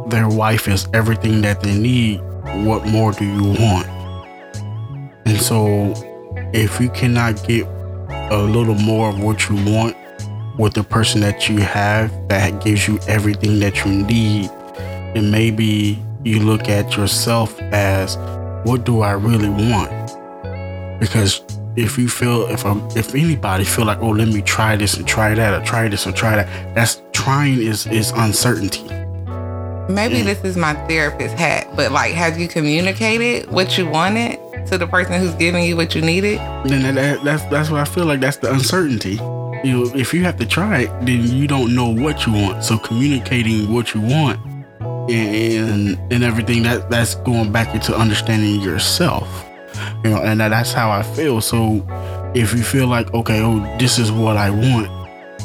their 0.07 0.27
wife 0.27 0.67
is 0.67 0.87
everything 0.93 1.41
that 1.41 1.61
they 1.61 1.77
need, 1.77 2.21
what 2.65 2.85
more 2.85 3.11
do 3.11 3.25
you 3.25 3.55
want? 3.59 3.87
And 5.25 5.41
so, 5.41 5.93
if 6.53 6.79
you 6.79 6.89
cannot 6.89 7.43
get 7.47 7.67
a 8.31 8.37
little 8.37 8.75
more 8.75 9.09
of 9.09 9.19
what 9.19 9.49
you 9.49 9.55
want 9.55 9.95
with 10.57 10.73
the 10.73 10.83
person 10.83 11.21
that 11.21 11.49
you 11.49 11.59
have 11.59 12.11
that 12.29 12.63
gives 12.63 12.87
you 12.87 12.99
everything 13.07 13.59
that 13.59 13.83
you 13.83 13.91
need, 13.91 14.49
then 15.13 15.31
maybe 15.31 15.99
you 16.23 16.39
look 16.39 16.69
at 16.69 16.95
yourself 16.95 17.59
as 17.61 18.17
what 18.67 18.85
do 18.85 19.01
I 19.01 19.11
really 19.11 19.49
want? 19.49 19.91
Because 20.99 21.41
if 21.75 21.97
you 21.97 22.07
feel 22.07 22.47
if 22.47 22.63
a, 22.63 22.87
if 22.95 23.13
anybody 23.15 23.65
feel 23.65 23.85
like 23.85 23.99
oh 23.99 24.09
let 24.09 24.29
me 24.29 24.41
try 24.41 24.77
this 24.77 24.95
and 24.95 25.05
try 25.05 25.35
that 25.35 25.53
or 25.53 25.65
try 25.65 25.89
this 25.89 26.07
or 26.07 26.13
try 26.13 26.37
that 26.37 26.73
that's 26.73 27.01
trying 27.11 27.61
is 27.61 27.85
is 27.87 28.11
uncertainty 28.11 28.87
Maybe 29.89 30.15
Mm. 30.21 30.25
this 30.25 30.39
is 30.43 30.57
my 30.57 30.73
therapist 30.87 31.35
hat, 31.37 31.67
but 31.75 31.91
like, 31.91 32.13
have 32.13 32.39
you 32.39 32.47
communicated 32.47 33.49
what 33.51 33.77
you 33.77 33.87
wanted 33.87 34.39
to 34.67 34.77
the 34.77 34.87
person 34.87 35.19
who's 35.21 35.33
giving 35.35 35.63
you 35.63 35.75
what 35.75 35.93
you 35.93 36.01
needed? 36.01 36.39
then 36.65 36.81
that, 36.81 36.95
that, 36.95 37.23
that's 37.23 37.43
that's 37.45 37.69
what 37.69 37.79
I 37.81 37.85
feel 37.85 38.05
like 38.05 38.19
that's 38.19 38.37
the 38.37 38.51
uncertainty 38.51 39.19
you 39.63 39.71
know 39.71 39.91
if 39.95 40.13
you 40.13 40.23
have 40.23 40.37
to 40.37 40.45
try 40.45 40.79
it 40.81 40.89
then 41.05 41.23
you 41.23 41.47
don't 41.47 41.73
know 41.75 41.87
what 41.87 42.25
you 42.25 42.33
want 42.33 42.63
so 42.63 42.77
communicating 42.79 43.71
what 43.71 43.93
you 43.93 44.01
want 44.01 44.39
and 45.09 45.97
and 46.11 46.23
everything 46.23 46.63
that 46.63 46.89
that's 46.89 47.15
going 47.15 47.51
back 47.51 47.73
into 47.75 47.95
understanding 47.95 48.59
yourself 48.61 49.45
you 50.03 50.09
know 50.09 50.17
and 50.17 50.39
that, 50.39 50.49
that's 50.49 50.73
how 50.73 50.89
I 50.91 51.03
feel 51.03 51.41
so 51.41 51.85
if 52.33 52.53
you 52.53 52.63
feel 52.63 52.87
like 52.87 53.13
okay 53.13 53.41
oh 53.41 53.59
this 53.77 53.97
is 53.99 54.11
what 54.11 54.35
I 54.37 54.49
want 54.49 54.87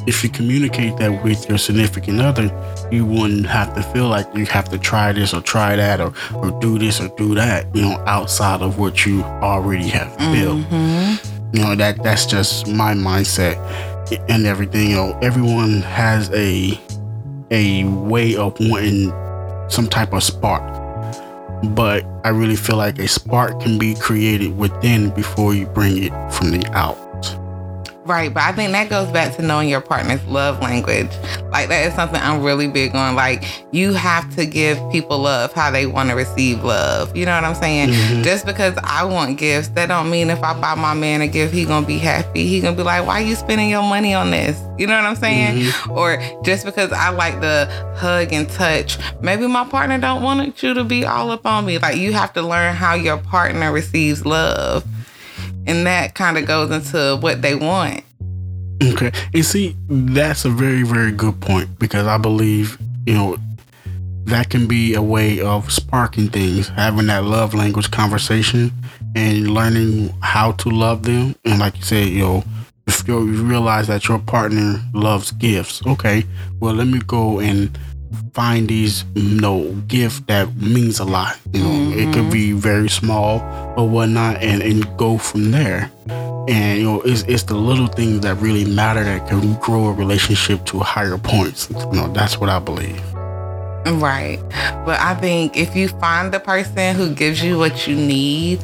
if 0.06 0.22
you 0.24 0.30
communicate 0.30 0.96
that 0.96 1.22
with 1.22 1.48
your 1.48 1.58
significant 1.58 2.20
other 2.20 2.50
you 2.90 3.04
wouldn't 3.04 3.46
have 3.46 3.74
to 3.74 3.82
feel 3.82 4.08
like 4.08 4.26
you 4.34 4.46
have 4.46 4.68
to 4.68 4.78
try 4.78 5.12
this 5.12 5.32
or 5.34 5.40
try 5.40 5.76
that 5.76 6.00
or, 6.00 6.12
or 6.34 6.58
do 6.60 6.78
this 6.78 7.00
or 7.00 7.08
do 7.16 7.34
that 7.34 7.66
you 7.74 7.82
know 7.82 8.02
outside 8.06 8.62
of 8.62 8.78
what 8.78 9.04
you 9.06 9.22
already 9.22 9.88
have 9.88 10.16
built. 10.32 10.60
Mm-hmm. 10.66 11.56
you 11.56 11.62
know 11.62 11.74
that 11.74 12.02
that's 12.02 12.26
just 12.26 12.68
my 12.68 12.94
mindset 12.94 13.56
and 14.28 14.46
everything 14.46 14.90
you 14.90 14.96
know. 14.96 15.18
Everyone 15.22 15.82
has 15.82 16.30
a 16.32 16.78
a 17.50 17.84
way 17.84 18.36
of 18.36 18.56
wanting 18.60 19.10
some 19.68 19.88
type 19.88 20.12
of 20.12 20.22
spark. 20.22 20.62
But 21.74 22.06
i 22.24 22.30
really 22.30 22.56
feel 22.56 22.76
like 22.76 22.98
a 22.98 23.06
spark 23.06 23.60
can 23.60 23.78
be 23.78 23.94
created 23.94 24.56
within 24.56 25.10
before 25.10 25.54
you 25.54 25.66
bring 25.66 26.02
it 26.02 26.32
from 26.32 26.52
the 26.52 26.66
out 26.72 26.96
Right, 28.10 28.34
but 28.34 28.42
I 28.42 28.50
think 28.50 28.72
that 28.72 28.88
goes 28.90 29.08
back 29.12 29.36
to 29.36 29.42
knowing 29.42 29.68
your 29.68 29.80
partner's 29.80 30.24
love 30.24 30.60
language. 30.60 31.10
Like 31.52 31.68
that 31.68 31.86
is 31.86 31.94
something 31.94 32.20
I'm 32.20 32.42
really 32.42 32.66
big 32.66 32.96
on. 32.96 33.14
Like 33.14 33.44
you 33.72 33.92
have 33.92 34.34
to 34.34 34.46
give 34.46 34.78
people 34.90 35.20
love 35.20 35.52
how 35.52 35.70
they 35.70 35.86
want 35.86 36.08
to 36.08 36.16
receive 36.16 36.64
love. 36.64 37.16
You 37.16 37.24
know 37.24 37.36
what 37.36 37.44
I'm 37.44 37.54
saying? 37.54 37.90
Mhm. 37.90 38.24
Just 38.24 38.46
because 38.46 38.76
I 38.82 39.04
want 39.04 39.38
gifts, 39.38 39.68
that 39.68 39.86
don't 39.86 40.10
mean 40.10 40.28
if 40.28 40.42
I 40.42 40.60
buy 40.60 40.74
my 40.74 40.92
man 40.92 41.22
a 41.22 41.28
gift, 41.28 41.54
he 41.54 41.64
gonna 41.64 41.86
be 41.86 41.98
happy. 41.98 42.48
He 42.48 42.60
gonna 42.60 42.74
be 42.76 42.82
like, 42.82 43.06
"Why 43.06 43.20
are 43.22 43.24
you 43.24 43.36
spending 43.36 43.68
your 43.70 43.82
money 43.82 44.12
on 44.12 44.32
this?" 44.32 44.56
You 44.76 44.88
know 44.88 44.96
what 44.96 45.04
I'm 45.04 45.14
saying? 45.14 45.72
Or 45.88 46.20
just 46.42 46.64
because 46.64 46.90
I 46.90 47.10
like 47.10 47.40
the 47.40 47.68
hug 47.96 48.32
and 48.32 48.48
touch, 48.50 48.98
maybe 49.20 49.46
my 49.46 49.64
partner 49.64 49.98
don't 49.98 50.22
want 50.22 50.60
you 50.64 50.74
to 50.74 50.82
be 50.82 51.06
all 51.06 51.30
up 51.30 51.46
on 51.46 51.64
me. 51.64 51.78
Like 51.78 51.96
you 51.96 52.12
have 52.14 52.32
to 52.32 52.42
learn 52.42 52.74
how 52.74 52.94
your 52.94 53.18
partner 53.18 53.70
receives 53.70 54.26
love. 54.26 54.82
And 55.66 55.86
that 55.86 56.14
kind 56.14 56.38
of 56.38 56.46
goes 56.46 56.70
into 56.70 57.16
what 57.20 57.42
they 57.42 57.54
want. 57.54 58.04
Okay. 58.82 59.12
And 59.34 59.44
see, 59.44 59.76
that's 59.88 60.44
a 60.44 60.50
very, 60.50 60.82
very 60.82 61.12
good 61.12 61.40
point 61.40 61.78
because 61.78 62.06
I 62.06 62.16
believe, 62.16 62.78
you 63.06 63.14
know, 63.14 63.36
that 64.24 64.48
can 64.48 64.66
be 64.66 64.94
a 64.94 65.02
way 65.02 65.40
of 65.40 65.70
sparking 65.72 66.28
things, 66.28 66.68
having 66.68 67.06
that 67.06 67.24
love 67.24 67.52
language 67.52 67.90
conversation 67.90 68.72
and 69.14 69.52
learning 69.52 70.14
how 70.20 70.52
to 70.52 70.70
love 70.70 71.02
them. 71.02 71.34
And 71.44 71.58
like 71.58 71.76
you 71.76 71.82
said, 71.82 72.08
you 72.08 72.20
know, 72.20 72.44
if 72.86 73.06
you 73.06 73.20
realize 73.20 73.86
that 73.88 74.08
your 74.08 74.18
partner 74.18 74.82
loves 74.94 75.32
gifts, 75.32 75.84
okay, 75.86 76.24
well, 76.58 76.74
let 76.74 76.86
me 76.86 77.00
go 77.06 77.40
and 77.40 77.78
find 78.32 78.68
these 78.68 79.04
you 79.14 79.40
know 79.40 79.72
gift 79.86 80.26
that 80.26 80.54
means 80.56 80.98
a 80.98 81.04
lot 81.04 81.38
you 81.52 81.60
know. 81.62 81.70
Mm-hmm. 81.70 81.98
it 81.98 82.14
could 82.14 82.30
be 82.30 82.52
very 82.52 82.88
small 82.88 83.40
or 83.76 83.88
whatnot 83.88 84.36
and 84.42 84.62
and 84.62 84.86
go 84.96 85.18
from 85.18 85.50
there. 85.50 85.90
And 86.48 86.78
you 86.78 86.84
know 86.84 87.00
it's, 87.02 87.22
it's 87.22 87.44
the 87.44 87.54
little 87.54 87.86
things 87.86 88.20
that 88.20 88.36
really 88.36 88.64
matter 88.64 89.04
that 89.04 89.28
can 89.28 89.54
grow 89.54 89.86
a 89.86 89.92
relationship 89.92 90.64
to 90.66 90.80
higher 90.80 91.18
points 91.18 91.68
you 91.70 91.92
know. 91.92 92.08
That's 92.12 92.38
what 92.38 92.48
i 92.48 92.58
believe. 92.58 93.00
Right. 93.86 94.38
But 94.84 95.00
i 95.00 95.14
think 95.14 95.56
if 95.56 95.76
you 95.76 95.88
find 95.88 96.32
the 96.32 96.40
person 96.40 96.96
who 96.96 97.14
gives 97.14 97.42
you 97.42 97.58
what 97.58 97.86
you 97.86 97.94
need 97.94 98.62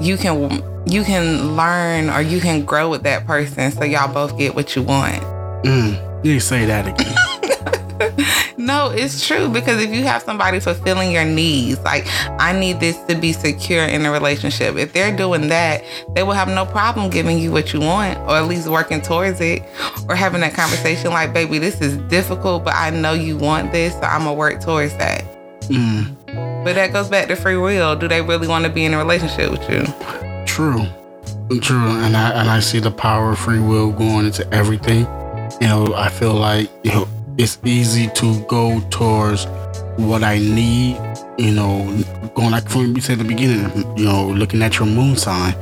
you 0.00 0.16
can 0.16 0.62
you 0.86 1.04
can 1.04 1.56
learn 1.56 2.10
or 2.10 2.20
you 2.20 2.40
can 2.40 2.64
grow 2.64 2.90
with 2.90 3.04
that 3.04 3.26
person 3.26 3.70
so 3.70 3.84
y'all 3.84 4.12
both 4.12 4.36
get 4.36 4.54
what 4.54 4.74
you 4.74 4.82
want. 4.82 5.22
Mm, 5.64 6.24
you 6.24 6.40
say 6.40 6.64
that 6.66 6.88
again 6.88 8.26
no, 8.62 8.90
it's 8.90 9.26
true 9.26 9.48
because 9.48 9.82
if 9.82 9.90
you 9.90 10.04
have 10.04 10.22
somebody 10.22 10.60
fulfilling 10.60 11.10
your 11.10 11.24
needs, 11.24 11.80
like 11.80 12.06
I 12.40 12.52
need 12.58 12.78
this 12.78 12.96
to 13.08 13.14
be 13.16 13.32
secure 13.32 13.84
in 13.84 14.06
a 14.06 14.12
relationship, 14.12 14.76
if 14.76 14.92
they're 14.92 15.14
doing 15.14 15.48
that, 15.48 15.84
they 16.14 16.22
will 16.22 16.32
have 16.32 16.48
no 16.48 16.64
problem 16.64 17.10
giving 17.10 17.38
you 17.38 17.50
what 17.50 17.72
you 17.72 17.80
want 17.80 18.18
or 18.20 18.36
at 18.36 18.46
least 18.46 18.68
working 18.68 19.00
towards 19.00 19.40
it 19.40 19.62
or 20.08 20.14
having 20.14 20.40
that 20.42 20.54
conversation 20.54 21.10
like, 21.10 21.32
baby, 21.32 21.58
this 21.58 21.80
is 21.80 21.96
difficult, 22.08 22.64
but 22.64 22.74
I 22.74 22.90
know 22.90 23.12
you 23.12 23.36
want 23.36 23.72
this, 23.72 23.94
so 23.94 24.02
I'm 24.02 24.24
gonna 24.24 24.34
work 24.34 24.60
towards 24.60 24.96
that. 24.96 25.24
Mm. 25.62 26.14
But 26.64 26.74
that 26.74 26.92
goes 26.92 27.08
back 27.08 27.28
to 27.28 27.36
free 27.36 27.56
will. 27.56 27.96
Do 27.96 28.06
they 28.06 28.22
really 28.22 28.46
want 28.46 28.64
to 28.64 28.70
be 28.70 28.84
in 28.84 28.94
a 28.94 28.98
relationship 28.98 29.50
with 29.50 29.68
you? 29.68 29.84
True. 30.46 30.86
True. 31.60 31.88
And 31.88 32.16
I 32.16 32.30
and 32.30 32.48
I 32.48 32.60
see 32.60 32.78
the 32.78 32.90
power 32.90 33.32
of 33.32 33.38
free 33.38 33.58
will 33.58 33.90
going 33.90 34.26
into 34.26 34.48
everything. 34.54 35.00
You 35.60 35.68
know, 35.68 35.94
I 35.94 36.08
feel 36.08 36.34
like, 36.34 36.70
you 36.82 36.92
know, 36.92 37.08
it's 37.38 37.58
easy 37.64 38.08
to 38.14 38.40
go 38.46 38.80
towards 38.90 39.46
what 39.96 40.22
I 40.22 40.38
need. 40.38 40.98
You 41.38 41.52
know, 41.54 42.04
going 42.34 42.50
like 42.50 42.68
from 42.68 42.94
you 42.94 43.00
said 43.00 43.18
at 43.18 43.18
the 43.20 43.24
beginning, 43.24 43.96
you 43.96 44.04
know, 44.04 44.28
looking 44.28 44.62
at 44.62 44.78
your 44.78 44.86
moon 44.86 45.16
sign, 45.16 45.54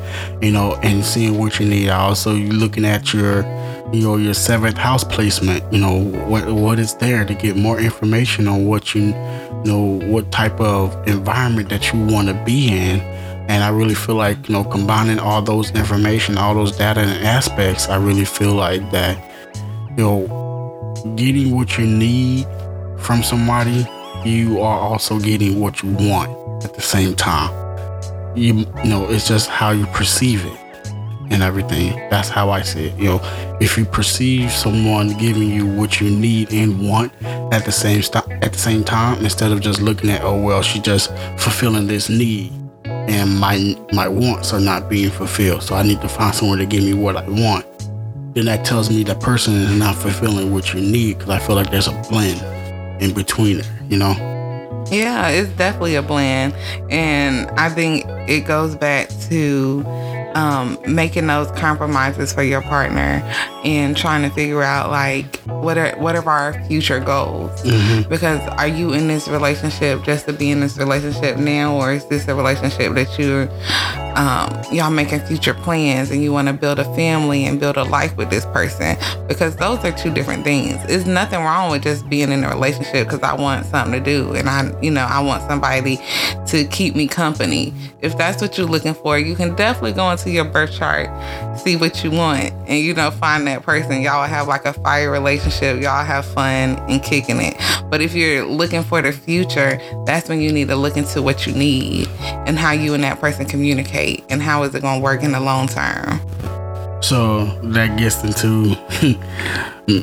you 0.43 0.51
know, 0.51 0.75
and 0.83 1.05
seeing 1.05 1.39
what 1.39 1.61
you 1.61 1.67
need. 1.67 1.91
Also, 1.91 2.35
you 2.35 2.51
looking 2.51 2.85
at 2.85 3.15
your, 3.15 3.45
you 3.93 4.03
know, 4.03 4.17
your 4.17 4.35
seventh 4.35 4.77
house 4.77 5.05
placement. 5.05 5.63
You 5.73 5.81
know, 5.81 6.05
what 6.27 6.53
what 6.53 6.79
is 6.79 6.95
there 6.97 7.25
to 7.25 7.35
get 7.35 7.57
more 7.57 7.79
information 7.79 8.49
on 8.49 8.67
what 8.67 8.95
you, 8.95 9.07
you 9.07 9.63
know, 9.65 10.01
what 10.09 10.33
type 10.33 10.61
of 10.61 10.95
environment 11.07 11.69
that 11.69 11.93
you 11.93 12.05
want 12.05 12.29
to 12.29 12.35
be 12.45 12.69
in. 12.69 13.01
And 13.49 13.65
I 13.65 13.69
really 13.71 13.95
feel 13.95 14.17
like, 14.17 14.49
you 14.49 14.55
know, 14.55 14.65
combining 14.65 15.19
all 15.19 15.43
those 15.43 15.71
information, 15.73 16.37
all 16.37 16.55
those 16.55 16.77
data 16.77 17.01
and 17.01 17.27
aspects, 17.27 17.89
I 17.89 17.97
really 17.97 18.25
feel 18.25 18.55
like 18.55 18.91
that, 18.93 19.19
you 19.97 20.05
know, 20.05 20.40
getting 21.17 21.55
what 21.55 21.79
you 21.79 21.87
need 21.87 22.47
from 22.99 23.23
somebody, 23.23 23.87
you 24.25 24.61
are 24.61 24.79
also 24.79 25.19
getting 25.19 25.61
what 25.61 25.83
you 25.83 25.91
want 25.93 26.65
at 26.65 26.75
the 26.75 26.83
same 26.83 27.15
time. 27.15 27.51
You, 28.37 28.67
you 28.83 28.85
know, 28.85 29.09
it's 29.09 29.27
just 29.27 29.49
how 29.49 29.71
you 29.71 29.87
perceive 29.87 30.45
it 30.45 30.61
and 31.31 31.43
everything. 31.43 31.97
That's 32.11 32.29
how 32.29 32.51
I 32.51 32.63
see 32.63 32.87
it. 32.87 32.99
You 32.99 33.05
know, 33.05 33.57
if 33.61 33.79
you 33.79 33.85
perceive 33.85 34.51
someone 34.51 35.17
giving 35.19 35.49
you 35.49 35.67
what 35.67 36.01
you 36.01 36.11
need 36.11 36.53
and 36.53 36.87
want 36.89 37.13
at 37.53 37.65
the 37.65 37.73
same 37.73 38.03
st- 38.03 38.31
at 38.31 38.53
the 38.53 38.59
same 38.59 38.85
time, 38.85 39.23
instead 39.25 39.53
of 39.53 39.61
just 39.61 39.81
looking 39.81 40.11
at, 40.11 40.23
oh 40.23 40.41
well, 40.41 40.63
she's 40.63 40.83
just 40.83 41.13
fulfilling 41.39 41.87
this 41.87 42.09
need, 42.09 42.53
and 42.85 43.39
my 43.39 43.77
my 43.93 44.09
wants 44.09 44.53
are 44.53 44.61
not 44.61 44.89
being 44.89 45.11
fulfilled, 45.11 45.63
so 45.63 45.75
I 45.75 45.83
need 45.83 46.01
to 46.03 46.09
find 46.09 46.35
someone 46.35 46.59
to 46.59 46.67
give 46.67 46.85
me 46.85 46.95
what 46.95 47.17
I 47.17 47.29
want 47.29 47.65
then 48.35 48.45
that 48.47 48.65
tells 48.65 48.91
me 48.91 49.03
that 49.05 49.21
person 49.21 49.55
is 49.55 49.77
not 49.79 49.97
fulfilling 49.97 50.53
what 50.53 50.73
you 50.73 50.81
need 50.81 51.19
because 51.19 51.31
I 51.31 51.39
feel 51.39 51.57
like 51.57 51.71
there's 51.71 51.89
a 51.89 52.03
blend 52.09 52.41
in 53.03 53.13
between 53.13 53.61
it, 53.61 53.71
you 53.89 53.97
know? 53.97 54.15
Yeah, 54.91 55.29
it's 55.29 55.51
definitely 55.51 55.95
a 55.97 56.03
blend. 56.03 56.55
And 56.91 57.49
I 57.59 57.69
think 57.71 58.05
it 58.29 58.47
goes 58.47 58.75
back 58.75 59.09
to 59.29 59.85
um, 60.35 60.79
making 60.87 61.27
those 61.27 61.51
compromises 61.53 62.33
for 62.33 62.43
your 62.43 62.63
partner 62.63 63.23
and 63.65 63.97
trying 63.97 64.23
to 64.23 64.35
figure 64.35 64.63
out 64.63 64.91
like 64.91 65.37
what 65.45 65.77
are 65.77 65.97
what 65.99 66.15
are 66.15 66.29
our 66.29 66.65
future 66.67 67.01
goals 67.01 67.51
mm-hmm. 67.63 68.09
because 68.09 68.41
are 68.51 68.69
you 68.69 68.93
in 68.93 69.09
this 69.09 69.27
relationship 69.29 70.03
just 70.05 70.27
to 70.27 70.33
be 70.33 70.51
in 70.51 70.61
this 70.61 70.79
relationship 70.79 71.37
now 71.37 71.75
or 71.75 71.93
is 71.93 72.07
this 72.07 72.29
a 72.29 72.35
relationship 72.35 72.95
that 72.95 73.19
you're 73.19 73.47
um, 74.17 74.63
y'all 74.73 74.91
making 74.91 75.21
future 75.21 75.55
plans 75.55 76.11
and 76.11 76.23
you 76.23 76.33
want 76.33 76.49
to 76.49 76.55
build 76.55 76.79
a 76.79 76.85
family 76.95 77.45
and 77.45 77.61
build 77.61 77.77
a 77.77 77.85
life 77.85 78.17
with 78.17 78.31
this 78.31 78.45
person 78.47 78.97
because 79.29 79.57
those 79.57 79.79
are 79.85 79.93
two 79.93 80.13
different 80.13 80.45
things. 80.45 80.85
There's 80.87 81.07
nothing 81.07 81.41
wrong 81.41 81.71
with 81.71 81.83
just 81.83 82.09
being 82.09 82.33
in 82.33 82.45
a 82.45 82.49
relationship 82.49 83.07
because 83.07 83.23
i 83.23 83.35
want 83.35 83.67
something 83.67 83.93
to 83.93 84.01
do 84.01 84.35
and 84.35 84.49
i 84.49 84.73
you 84.81 84.91
know 84.91 85.03
i 85.03 85.21
want 85.21 85.43
somebody 85.49 85.99
to 86.47 86.65
keep 86.71 86.95
me 86.95 87.07
company. 87.07 87.73
If 88.01 88.17
that's 88.17 88.41
what 88.41 88.57
you're 88.57 88.67
looking 88.67 88.95
for 88.95 89.19
you 89.19 89.35
can 89.35 89.55
definitely 89.55 89.93
go 89.93 90.11
into 90.11 90.31
your 90.31 90.45
birth 90.45 90.73
chart 90.73 91.09
see 91.59 91.77
what 91.77 92.03
you 92.03 92.11
want 92.11 92.53
and 92.67 92.79
you 92.79 92.95
know 92.95 93.11
find 93.11 93.47
that 93.47 93.63
person. 93.63 94.01
Y'all 94.01 94.27
have 94.27 94.49
like 94.49 94.65
a 94.65 94.73
fire 94.73 95.11
relationship. 95.11 95.81
Y'all 95.81 96.05
have 96.05 96.25
fun 96.25 96.77
and 96.89 97.03
kicking 97.03 97.41
it 97.41 97.57
but 97.91 98.01
if 98.01 98.15
you're 98.15 98.45
looking 98.47 98.83
for 98.83 99.03
the 99.03 99.13
future 99.13 99.81
that's 100.07 100.29
when 100.29 100.41
you 100.41 100.53
need 100.53 100.69
to 100.69 100.77
look 100.77 100.97
into 100.97 101.21
what 101.21 101.47
you 101.47 101.53
need 101.53 102.09
and 102.47 102.59
how 102.59 102.73
you 102.73 102.95
and 102.95 103.05
that 103.05 103.21
person 103.21 103.45
communicate 103.45 104.25
and 104.31 104.43
how 104.43 104.63
is 104.63 104.75
it 104.75 104.81
going 104.81 105.01
to 105.01 105.03
work 105.03 105.23
in 105.23 105.33
the 105.33 105.41
long 105.41 105.67
term 105.67 106.21
so 107.03 107.45
that 107.63 107.99
gets 107.99 108.23
into 108.25 108.75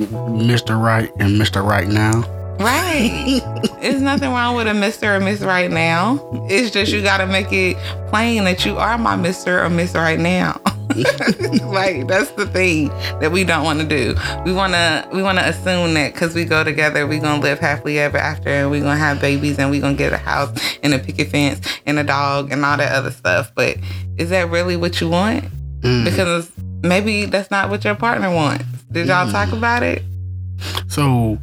mr 0.00 0.80
right 0.80 1.10
and 1.18 1.40
mr 1.40 1.64
right 1.66 1.88
now 1.88 2.22
Right. 2.58 3.40
There's 3.80 4.00
nothing 4.00 4.30
wrong 4.30 4.54
with 4.54 4.68
a 4.68 4.70
Mr. 4.70 5.16
or 5.16 5.20
Miss 5.20 5.40
right 5.40 5.70
now. 5.70 6.20
It's 6.48 6.70
just 6.70 6.92
you 6.92 7.02
gotta 7.02 7.26
make 7.26 7.52
it 7.52 7.76
plain 8.08 8.44
that 8.44 8.64
you 8.64 8.76
are 8.76 8.96
my 8.96 9.16
Mr. 9.16 9.64
or 9.64 9.70
Miss 9.70 9.94
right 9.94 10.20
now. 10.20 10.60
like 11.64 12.06
that's 12.06 12.30
the 12.32 12.46
thing 12.46 12.88
that 13.20 13.32
we 13.32 13.44
don't 13.44 13.64
want 13.64 13.80
to 13.80 13.86
do. 13.86 14.14
We 14.44 14.52
wanna 14.52 15.08
we 15.12 15.22
wanna 15.22 15.42
assume 15.42 15.94
that 15.94 16.12
because 16.12 16.34
we 16.34 16.44
go 16.44 16.62
together, 16.64 17.06
we 17.06 17.18
gonna 17.18 17.42
live 17.42 17.58
happily 17.58 17.98
ever 17.98 18.18
after, 18.18 18.48
and 18.48 18.70
we 18.70 18.80
gonna 18.80 18.96
have 18.96 19.20
babies, 19.20 19.58
and 19.58 19.70
we 19.70 19.80
gonna 19.80 19.96
get 19.96 20.12
a 20.12 20.18
house 20.18 20.58
and 20.82 20.94
a 20.94 20.98
picket 20.98 21.28
fence 21.28 21.66
and 21.86 21.98
a 21.98 22.04
dog 22.04 22.52
and 22.52 22.64
all 22.64 22.76
that 22.76 22.92
other 22.92 23.10
stuff. 23.10 23.52
But 23.54 23.76
is 24.16 24.30
that 24.30 24.50
really 24.50 24.76
what 24.76 25.00
you 25.00 25.08
want? 25.08 25.44
Mm. 25.80 26.04
Because 26.04 26.50
maybe 26.82 27.26
that's 27.26 27.50
not 27.50 27.70
what 27.70 27.84
your 27.84 27.94
partner 27.94 28.32
wants. 28.32 28.64
Did 28.92 29.08
y'all 29.08 29.26
mm. 29.26 29.32
talk 29.32 29.52
about 29.52 29.82
it? 29.82 30.02
So 30.88 31.38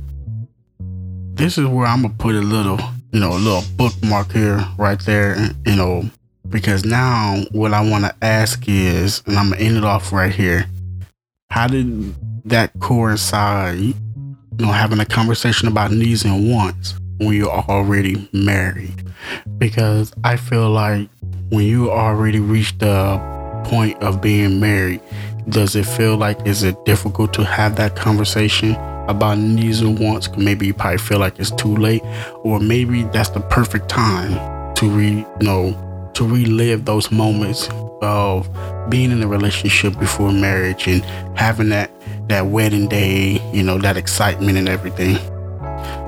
this 1.33 1.57
is 1.57 1.65
where 1.67 1.87
I'm 1.87 2.03
gonna 2.03 2.13
put 2.17 2.35
a 2.35 2.41
little, 2.41 2.79
you 3.11 3.19
know, 3.19 3.33
a 3.33 3.37
little 3.37 3.63
bookmark 3.75 4.31
here, 4.31 4.65
right 4.77 4.99
there, 5.01 5.37
you 5.65 5.75
know, 5.75 6.09
because 6.51 6.85
now 6.85 7.43
what 7.51 7.73
I 7.73 7.87
want 7.87 8.05
to 8.05 8.15
ask 8.21 8.63
is, 8.67 9.23
and 9.25 9.37
I'm 9.37 9.51
gonna 9.51 9.61
end 9.61 9.77
it 9.77 9.83
off 9.83 10.11
right 10.11 10.33
here. 10.33 10.65
How 11.49 11.67
did 11.67 12.15
that 12.47 12.71
coincide, 12.79 13.79
you 13.79 13.95
know, 14.57 14.71
having 14.71 14.99
a 14.99 15.05
conversation 15.05 15.67
about 15.67 15.91
needs 15.91 16.23
and 16.23 16.49
wants 16.49 16.93
when 17.17 17.35
you're 17.35 17.49
already 17.49 18.29
married? 18.33 19.05
Because 19.57 20.13
I 20.23 20.37
feel 20.37 20.69
like 20.69 21.09
when 21.49 21.65
you 21.65 21.91
already 21.91 22.39
reached 22.39 22.79
the 22.79 23.19
point 23.65 24.01
of 24.01 24.21
being 24.21 24.59
married, 24.59 25.01
does 25.49 25.75
it 25.75 25.85
feel 25.85 26.17
like 26.17 26.45
is 26.45 26.63
it 26.63 26.83
difficult 26.85 27.33
to 27.33 27.43
have 27.43 27.75
that 27.77 27.95
conversation 27.95 28.75
about 29.07 29.37
needs 29.37 29.81
and 29.81 29.99
wants. 29.99 30.29
Maybe 30.37 30.67
you 30.67 30.73
probably 30.73 30.97
feel 30.97 31.19
like 31.19 31.39
it's 31.39 31.51
too 31.51 31.75
late, 31.75 32.01
or 32.43 32.59
maybe 32.59 33.03
that's 33.03 33.29
the 33.29 33.41
perfect 33.41 33.89
time 33.89 34.73
to 34.75 34.89
re, 34.89 35.09
you 35.09 35.27
know, 35.41 35.90
to 36.13 36.27
relive 36.27 36.85
those 36.85 37.11
moments 37.11 37.69
of 38.01 38.49
being 38.89 39.11
in 39.11 39.21
a 39.21 39.27
relationship 39.27 39.97
before 39.99 40.31
marriage 40.31 40.87
and 40.87 41.03
having 41.37 41.69
that 41.69 41.91
that 42.27 42.47
wedding 42.47 42.87
day, 42.87 43.41
you 43.53 43.63
know, 43.63 43.77
that 43.77 43.97
excitement 43.97 44.57
and 44.57 44.69
everything. 44.69 45.17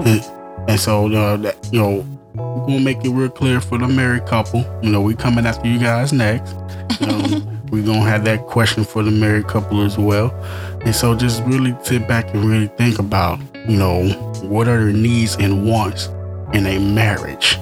And, 0.05 0.21
and 0.69 0.79
so, 0.79 1.07
uh, 1.11 1.37
that, 1.37 1.69
you 1.71 1.79
know, 1.79 2.05
we're 2.33 2.65
gonna 2.65 2.79
make 2.79 3.03
it 3.03 3.09
real 3.09 3.29
clear 3.29 3.59
for 3.59 3.77
the 3.77 3.87
married 3.87 4.25
couple. 4.25 4.65
You 4.81 4.89
know, 4.89 5.01
we 5.01 5.15
coming 5.15 5.45
after 5.45 5.67
you 5.67 5.79
guys 5.79 6.13
next. 6.13 6.53
Um, 7.01 7.61
we're 7.71 7.85
gonna 7.85 8.01
have 8.01 8.23
that 8.25 8.47
question 8.47 8.83
for 8.83 9.03
the 9.03 9.11
married 9.11 9.47
couple 9.47 9.81
as 9.81 9.97
well. 9.97 10.31
And 10.85 10.95
so 10.95 11.15
just 11.15 11.43
really 11.43 11.75
sit 11.83 12.07
back 12.07 12.33
and 12.33 12.45
really 12.45 12.67
think 12.67 12.99
about, 12.99 13.39
you 13.67 13.77
know, 13.77 14.09
what 14.43 14.67
are 14.67 14.85
the 14.85 14.93
needs 14.93 15.35
and 15.35 15.67
wants 15.67 16.07
in 16.53 16.65
a 16.65 16.79
marriage? 16.79 17.57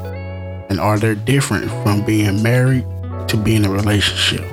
And 0.72 0.80
are 0.80 0.98
they 0.98 1.16
different 1.16 1.70
from 1.84 2.06
being 2.06 2.42
married 2.42 2.86
to 3.28 3.36
being 3.36 3.66
in 3.66 3.70
a 3.70 3.70
relationship? 3.70 4.50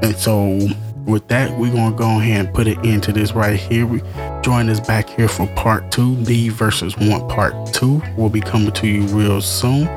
And 0.00 0.14
so 0.14 0.60
with 1.06 1.26
that, 1.26 1.58
we're 1.58 1.72
gonna 1.72 1.96
go 1.96 2.20
ahead 2.20 2.46
and 2.46 2.54
put 2.54 2.68
it 2.68 2.78
into 2.84 3.10
this 3.10 3.32
right 3.32 3.58
here. 3.58 3.84
We 3.84 4.00
join 4.42 4.68
us 4.68 4.78
back 4.78 5.08
here 5.08 5.26
for 5.26 5.48
part 5.56 5.90
two. 5.90 6.14
The 6.22 6.50
versus 6.50 6.96
one 6.98 7.28
part 7.28 7.74
two 7.74 8.00
will 8.16 8.28
be 8.28 8.40
coming 8.40 8.70
to 8.70 8.86
you 8.86 9.02
real 9.06 9.40
soon. 9.40 9.88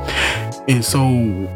And 0.67 0.84
so, 0.84 1.47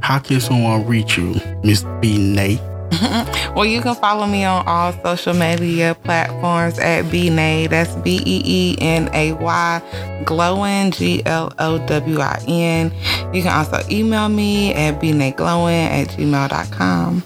how 0.00 0.18
can 0.18 0.40
someone 0.40 0.86
reach 0.86 1.18
you, 1.18 1.34
Miss 1.62 1.82
BeeNay? 2.00 2.67
well, 3.54 3.66
you 3.66 3.82
can 3.82 3.94
follow 3.94 4.26
me 4.26 4.44
on 4.44 4.66
all 4.66 4.92
social 5.04 5.34
media 5.34 5.94
platforms 6.04 6.78
at 6.78 7.04
Beenay. 7.06 7.68
That's 7.68 7.94
B 7.96 8.16
E 8.24 8.42
E 8.44 8.78
N 8.80 9.10
A 9.12 9.32
Y, 9.32 9.82
Glowin, 10.24 10.96
G 10.96 11.22
L 11.26 11.52
O 11.58 11.78
W 11.86 12.20
I 12.20 12.42
N. 12.48 12.92
You 13.34 13.42
can 13.42 13.52
also 13.52 13.86
email 13.90 14.28
me 14.28 14.72
at 14.74 15.00
bnaglowing 15.00 15.86
at 15.86 16.08
gmail.com. 16.08 17.22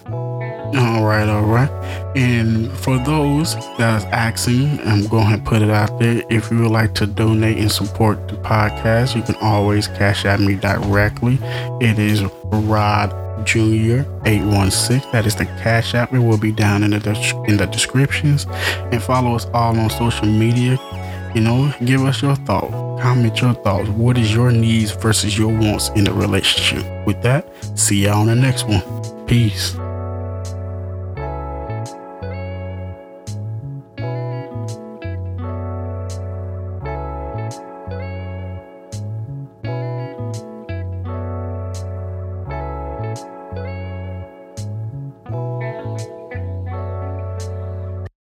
All 0.75 1.05
right, 1.05 1.29
all 1.29 1.45
right. 1.45 1.71
And 2.17 2.73
for 2.73 2.99
those 2.99 3.55
that's 3.77 4.05
asking, 4.07 4.81
I'm 4.81 5.07
going 5.07 5.37
to 5.37 5.45
put 5.45 5.61
it 5.61 5.71
out 5.71 6.01
there. 6.01 6.23
If 6.31 6.51
you 6.51 6.61
would 6.61 6.71
like 6.71 6.95
to 6.95 7.07
donate 7.07 7.59
and 7.59 7.71
support 7.71 8.27
the 8.29 8.37
podcast, 8.37 9.15
you 9.15 9.23
can 9.23 9.37
always 9.37 9.87
Cash 9.87 10.25
App 10.25 10.41
me 10.41 10.55
directly. 10.55 11.39
It 11.83 11.99
is 11.99 12.23
Rod 12.45 13.13
Junior 13.45 14.01
816. 14.25 15.13
That 15.13 15.27
is 15.27 15.37
the 15.37 15.47
cash 15.63 15.95
app. 15.95 16.13
It 16.13 16.19
will 16.19 16.39
be 16.39 16.53
down 16.53 16.83
in 16.83 16.91
the 16.91 17.45
in 17.49 17.57
the 17.57 17.67
descriptions. 17.67 18.47
And 18.93 19.03
follow 19.03 19.35
us 19.35 19.47
all 19.55 19.79
on 19.79 19.91
social 19.91 20.27
media. 20.27 20.79
You 21.35 21.41
know, 21.41 21.73
give 21.85 22.03
us 22.05 22.23
your 22.23 22.37
thoughts. 22.37 23.03
Comment 23.03 23.41
your 23.41 23.55
thoughts. 23.55 23.89
What 23.89 24.19
is 24.19 24.35
your 24.35 24.53
needs 24.53 24.91
versus 24.93 25.37
your 25.37 25.49
wants 25.49 25.89
in 25.91 26.05
the 26.05 26.13
relationship? 26.13 26.85
With 27.07 27.23
that, 27.23 27.47
see 27.79 28.05
y'all 28.05 28.21
on 28.21 28.27
the 28.27 28.35
next 28.35 28.69
one. 28.69 28.83
Peace. 29.27 29.77